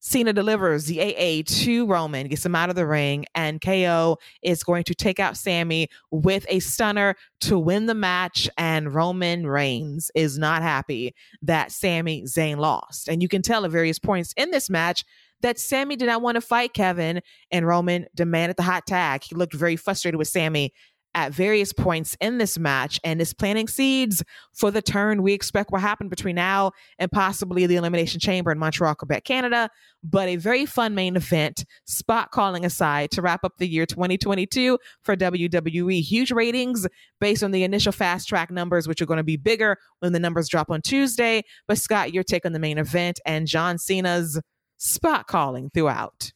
[0.05, 4.61] Cena delivers the AA to Roman, gets him out of the ring, and KO is
[4.61, 8.49] going to take out Sami with a stunner to win the match.
[8.57, 13.07] And Roman Reigns is not happy that Sami Zayn lost.
[13.07, 15.05] And you can tell at various points in this match
[15.43, 17.21] that Sami did not want to fight Kevin,
[17.51, 19.23] and Roman demanded the hot tag.
[19.23, 20.73] He looked very frustrated with Sami
[21.15, 25.71] at various points in this match and is planting seeds for the turn we expect
[25.71, 29.69] will happen between now and possibly the Elimination Chamber in Montreal, Quebec, Canada.
[30.03, 34.77] But a very fun main event, spot calling aside, to wrap up the year 2022
[35.03, 36.01] for WWE.
[36.01, 36.87] Huge ratings
[37.21, 40.19] based on the initial fast track numbers, which are going to be bigger when the
[40.19, 41.43] numbers drop on Tuesday.
[41.67, 44.41] But Scott, your take on the main event and John Cena's
[44.83, 46.33] spot calling throughout.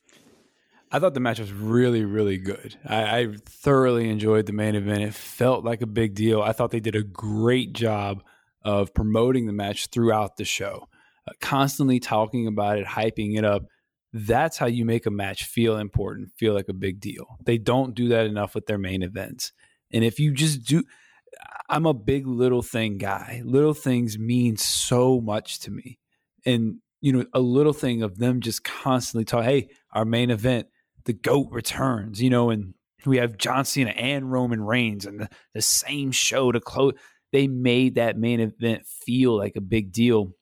[0.90, 2.78] I thought the match was really, really good.
[2.86, 5.04] I, I, thoroughly enjoyed the main event.
[5.04, 6.42] It felt like a big deal.
[6.42, 8.24] I thought they did a great job
[8.64, 10.88] of promoting the match throughout the show,
[11.28, 13.64] uh, constantly talking about it, hyping it up.
[14.14, 17.38] That's how you make a match feel important, feel like a big deal.
[17.44, 19.52] They don't do that enough with their main events.
[19.92, 20.84] And if you just do,
[21.70, 23.42] I'm a big little thing guy.
[23.44, 26.00] Little things mean so much to me.
[26.46, 30.68] And you know, a little thing of them just constantly talk, hey, our main event,
[31.06, 32.74] the GOAT returns, you know, and
[33.06, 36.94] we have John Cena and Roman Reigns and the, the same show to close.
[37.32, 40.34] They made that main event feel like a big deal.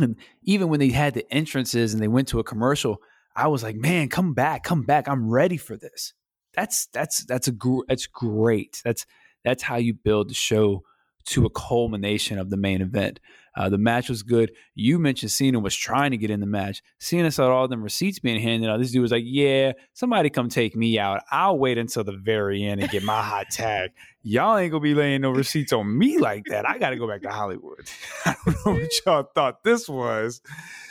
[0.00, 2.98] And even when they had the entrances and they went to a commercial,
[3.34, 5.08] I was like, man, come back, come back.
[5.08, 6.12] I'm ready for this.
[6.54, 7.52] That's that's that's a
[7.86, 8.80] that's great.
[8.84, 9.06] That's
[9.44, 10.82] that's how you build the show
[11.26, 13.20] to a culmination of the main event.
[13.58, 14.52] Uh, the match was good.
[14.76, 16.80] You mentioned Cena was trying to get in the match.
[17.00, 18.78] Cena saw all them receipts being handed out.
[18.78, 21.22] This dude was like, "Yeah, somebody come take me out.
[21.32, 23.90] I'll wait until the very end and get my hot tag.
[24.22, 26.68] Y'all ain't gonna be laying no receipts on me like that.
[26.68, 27.90] I got to go back to Hollywood.
[28.24, 30.40] I don't know what y'all thought this was,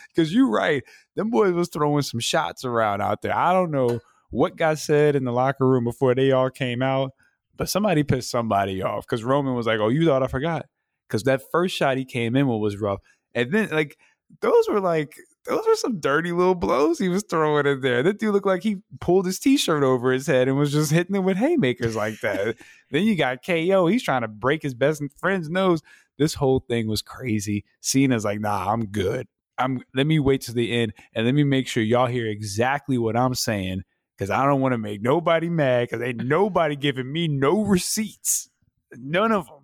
[0.09, 0.84] because you're right.
[1.15, 3.36] Them boys was throwing some shots around out there.
[3.36, 7.11] I don't know what got said in the locker room before they all came out."
[7.55, 10.65] But somebody pissed somebody off because Roman was like, "Oh, you thought I forgot?"
[11.07, 12.99] Because that first shot he came in with was rough,
[13.33, 13.97] and then like
[14.41, 18.03] those were like those were some dirty little blows he was throwing in there.
[18.03, 21.15] That dude looked like he pulled his t-shirt over his head and was just hitting
[21.15, 22.57] him with haymakers like that.
[22.91, 23.88] then you got KO.
[23.88, 25.81] He's trying to break his best friend's nose.
[26.17, 27.63] This whole thing was crazy.
[27.79, 29.27] Cena's like, nah, I'm good.
[29.57, 32.97] I'm let me wait to the end and let me make sure y'all hear exactly
[32.97, 33.84] what I'm saying
[34.15, 38.49] because I don't want to make nobody mad because ain't nobody giving me no receipts,
[38.91, 39.56] none of them.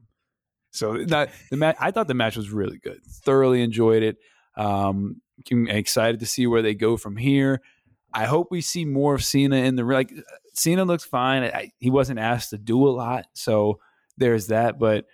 [0.74, 3.00] So the match, I thought the match was really good.
[3.06, 4.18] Thoroughly enjoyed it.
[4.58, 7.62] Um, excited to see where they go from here.
[8.14, 10.12] I hope we see more of Cena in the like.
[10.54, 11.44] Cena looks fine.
[11.44, 13.80] I, he wasn't asked to do a lot, so
[14.18, 14.80] there's that.
[14.80, 15.06] But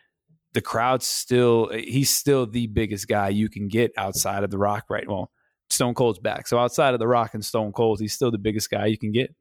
[0.54, 4.86] the crowd's still he's still the biggest guy you can get outside of the Rock
[4.90, 5.08] right.
[5.08, 5.32] Well,
[5.70, 6.48] Stone Cold's back.
[6.48, 9.12] So outside of The Rock and Stone Cold, he's still the biggest guy you can
[9.12, 9.34] get.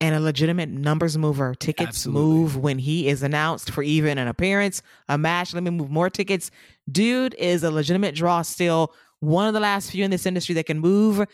[0.00, 1.54] And a legitimate numbers mover.
[1.54, 2.22] Tickets Absolutely.
[2.22, 5.52] move when he is announced for even an appearance, a match.
[5.52, 6.50] Let me move more tickets.
[6.90, 8.94] Dude is a legitimate draw still.
[9.20, 11.26] One of the last few in this industry that can move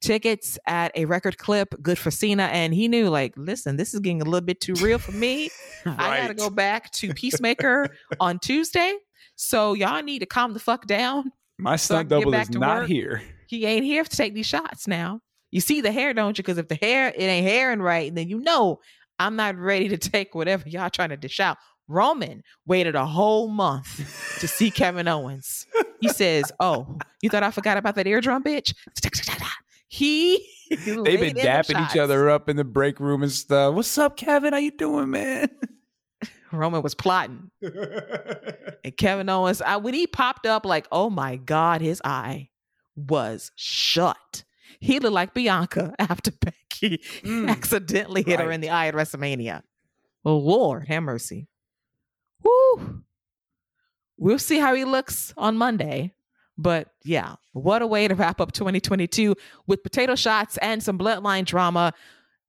[0.00, 1.74] tickets at a record clip.
[1.82, 2.44] Good for Cena.
[2.44, 5.50] And he knew, like, listen, this is getting a little bit too real for me.
[5.84, 5.96] right.
[5.98, 8.94] I got to go back to Peacemaker on Tuesday.
[9.34, 11.32] So y'all need to calm the fuck down.
[11.58, 12.88] My stunt so double is not work.
[12.88, 15.20] here he ain't here to take these shots now.
[15.50, 16.42] You see the hair, don't you?
[16.42, 18.80] Because if the hair, it ain't hairing right, then you know
[19.18, 21.58] I'm not ready to take whatever y'all trying to dish out.
[21.88, 25.66] Roman waited a whole month to see Kevin Owens.
[26.00, 28.74] He says, Oh, you thought I forgot about that eardrum, bitch?
[29.88, 33.74] He they've been dapping each other up in the break room and stuff.
[33.74, 34.52] What's up, Kevin?
[34.52, 35.48] How you doing, man?
[36.52, 37.50] Roman was plotting.
[37.62, 42.48] and Kevin Owens, I, when he popped up, like, oh my God, his eye
[42.96, 44.44] was shut.
[44.80, 48.46] He looked like Bianca after Becky mm, accidentally hit right.
[48.46, 49.62] her in the eye at WrestleMania.
[50.24, 51.48] Oh, Lord, have mercy.
[52.42, 53.02] Woo.
[54.18, 56.14] We'll see how he looks on Monday.
[56.58, 59.34] But yeah, what a way to wrap up 2022
[59.66, 61.92] with potato shots and some bloodline drama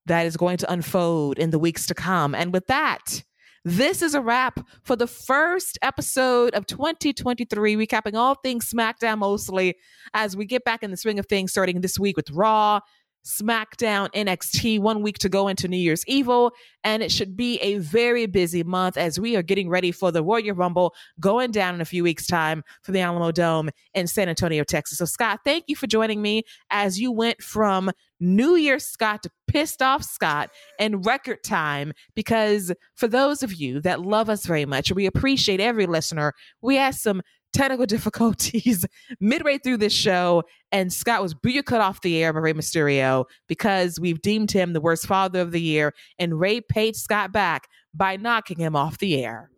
[0.05, 2.33] that is going to unfold in the weeks to come.
[2.33, 3.23] And with that,
[3.67, 9.75] this is a wrap for the first episode of 2023, recapping all things SmackDown mostly
[10.13, 12.79] as we get back in the swing of things starting this week with Raw,
[13.27, 16.51] SmackDown, NXT, one week to go into New Year's Evil.
[16.83, 20.23] And it should be a very busy month as we are getting ready for the
[20.23, 24.63] Royal Rumble going down in a few weeks' time for the Alamodome in San Antonio,
[24.63, 24.99] Texas.
[24.99, 29.29] So, Scott, thank you for joining me as you went from New Year's Scott to
[29.47, 30.49] pissed off Scott
[30.79, 31.93] in record time.
[32.15, 36.33] Because for those of you that love us very much, we appreciate every listener.
[36.61, 37.21] We had some
[37.57, 38.85] technical difficulties
[39.19, 43.25] midway through this show, and Scott was booyah cut off the air by Rey Mysterio
[43.47, 47.67] because we've deemed him the worst father of the year, and Rey paid Scott back
[47.93, 49.49] by knocking him off the air.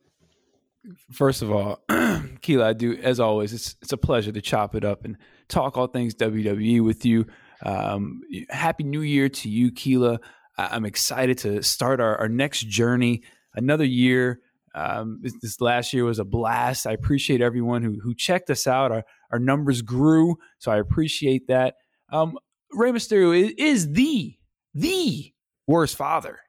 [1.11, 3.53] First of all, Keila, I do as always.
[3.53, 5.17] It's it's a pleasure to chop it up and
[5.49, 7.25] talk all things WWE with you.
[7.63, 10.19] Um, happy New Year to you, Keila.
[10.57, 13.23] I'm excited to start our, our next journey.
[13.55, 14.41] Another year
[14.75, 16.87] um, this, last year was a blast.
[16.87, 18.91] I appreciate everyone who who checked us out.
[18.91, 21.75] Our our numbers grew, so I appreciate that.
[22.11, 22.37] Um,
[22.71, 24.35] Rey Mysterio is, is the
[24.73, 25.33] the
[25.67, 26.39] worst father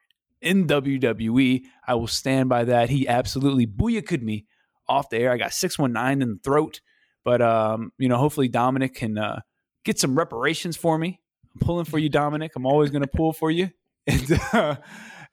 [0.41, 1.63] in WWE.
[1.87, 2.89] I will stand by that.
[2.89, 4.45] He absolutely booyaked me
[4.87, 5.31] off the air.
[5.31, 6.81] I got six one nine in the throat,
[7.23, 9.41] but um, you know, hopefully Dominic can uh,
[9.83, 11.19] get some reparations for me.
[11.53, 12.53] I'm pulling for you, Dominic.
[12.55, 13.71] I'm always going to pull for you,
[14.07, 14.39] and.
[14.53, 14.75] Uh,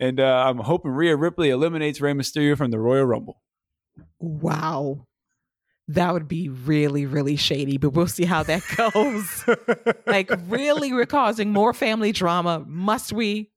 [0.01, 3.43] and uh, I'm hoping Rhea Ripley eliminates Rey Mysterio from the Royal Rumble.
[4.20, 5.07] Wow.
[5.89, 9.45] That would be really, really shady, but we'll see how that goes.
[10.07, 12.62] like, really, we're causing more family drama.
[12.66, 13.51] Must we?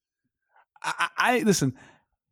[0.81, 1.73] I, I listen.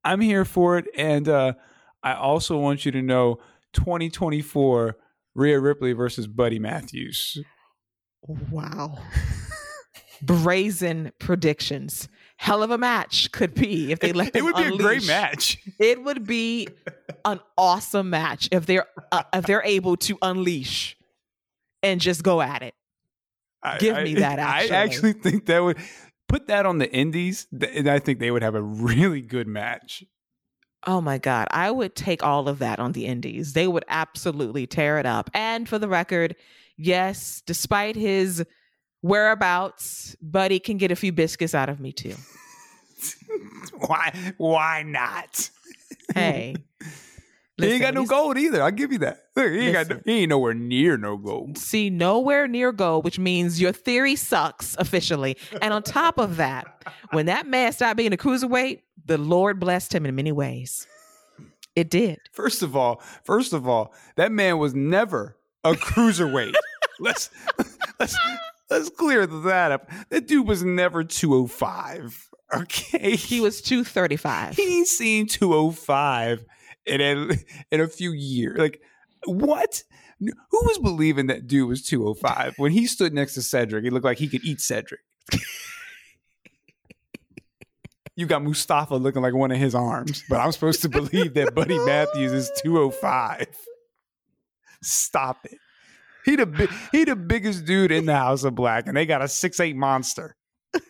[0.03, 1.53] I'm here for it, and uh,
[2.01, 3.39] I also want you to know,
[3.73, 4.97] 2024
[5.35, 7.37] Rhea Ripley versus Buddy Matthews.
[8.25, 8.97] Wow.
[10.21, 12.07] Brazen predictions
[12.41, 14.79] hell of a match could be if they let it It would be unleash.
[14.79, 16.69] a great match it would be
[17.25, 20.95] an awesome match if they're uh, if they're able to unleash
[21.83, 22.73] and just go at it
[23.79, 24.71] give I, me that actually.
[24.75, 25.77] i actually think that would
[26.29, 30.03] put that on the indies and i think they would have a really good match
[30.87, 31.49] Oh my God.
[31.51, 33.51] I would take all of that on the indies.
[33.51, 35.29] They would absolutely tear it up.
[35.33, 36.37] And for the record,
[36.77, 38.45] yes, despite his
[39.01, 42.15] whereabouts, Buddy can get a few biscuits out of me too.
[43.87, 44.33] why?
[44.37, 45.49] Why not?
[46.13, 46.55] Hey.
[46.79, 46.91] Listen,
[47.57, 48.63] he ain't got no gold either.
[48.63, 49.25] I'll give you that.
[49.35, 51.57] Look, he, ain't got no, he ain't nowhere near no gold.
[51.57, 55.37] See, nowhere near gold, which means your theory sucks officially.
[55.61, 59.93] And on top of that, when that man stopped being a cruiserweight, the Lord blessed
[59.93, 60.87] him in many ways.
[61.75, 62.19] It did.
[62.33, 66.53] First of all, first of all, that man was never a cruiserweight.
[66.99, 67.29] let's
[67.99, 68.15] let's
[68.69, 69.89] Let's clear that up.
[70.09, 72.29] That dude was never 205.
[72.53, 73.15] Okay.
[73.15, 74.55] He was 235.
[74.55, 76.45] He seen 205
[76.85, 77.35] in a,
[77.71, 78.57] in a few years.
[78.57, 78.81] Like,
[79.25, 79.83] what?
[80.19, 83.83] Who was believing that dude was 205 when he stood next to Cedric?
[83.83, 85.01] He looked like he could eat Cedric.
[88.15, 91.55] you got Mustafa looking like one of his arms, but I'm supposed to believe that
[91.55, 93.47] Buddy Matthews is 205.
[94.81, 95.57] Stop it.
[96.25, 99.27] He the he the biggest dude in the House of Black, and they got a
[99.27, 100.35] six eight monster.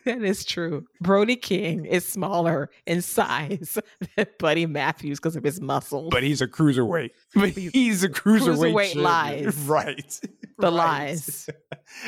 [0.06, 0.86] That is true.
[1.00, 3.80] Brody King is smaller in size
[4.16, 6.10] than Buddy Matthews because of his muscles.
[6.12, 7.12] But he's a cruiserweight.
[7.36, 8.74] But he's a cruiserweight.
[8.74, 9.56] Cruiserweight lies.
[9.60, 10.20] Right.
[10.58, 10.74] The right.
[10.74, 11.50] lies.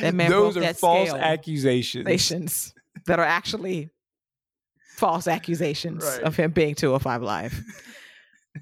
[0.02, 2.74] That man Those are false accusations.
[3.06, 3.90] That are actually
[4.98, 6.24] false accusations right.
[6.24, 7.64] of him being 205 live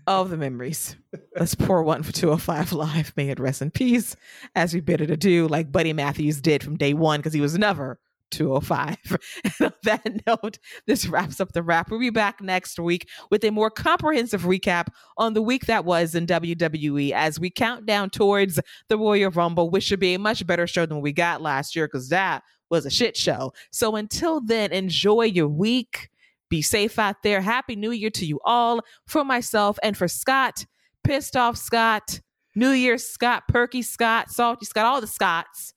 [0.08, 0.96] of the memories.
[1.36, 3.14] Let's pour one for 205 Live.
[3.16, 4.16] May it rest in peace
[4.56, 7.58] as we bid it adieu, like Buddy Matthews did from day one, because he was
[7.58, 8.00] never
[8.32, 8.98] 205.
[9.44, 11.90] And on that note, this wraps up the wrap.
[11.90, 14.88] We'll be back next week with a more comprehensive recap
[15.18, 19.70] on the week that was in WWE as we count down towards the Royal Rumble,
[19.70, 22.86] which should be a much better show than we got last year, because that was
[22.86, 23.54] a shit show.
[23.72, 26.10] So until then, enjoy your week
[26.50, 27.42] be safe out there.
[27.42, 28.82] Happy New Year to you all.
[29.08, 30.66] For myself and for Scott,
[31.04, 32.22] pissed off Scott,
[32.56, 35.74] New Year's Scott, Perky Scott, Salty Scott, all the Scots.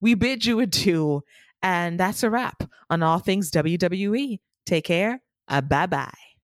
[0.00, 1.22] We bid you adieu.
[1.62, 4.38] And that's a wrap on all things WWE.
[4.66, 5.22] Take care.
[5.48, 6.25] Uh, bye bye.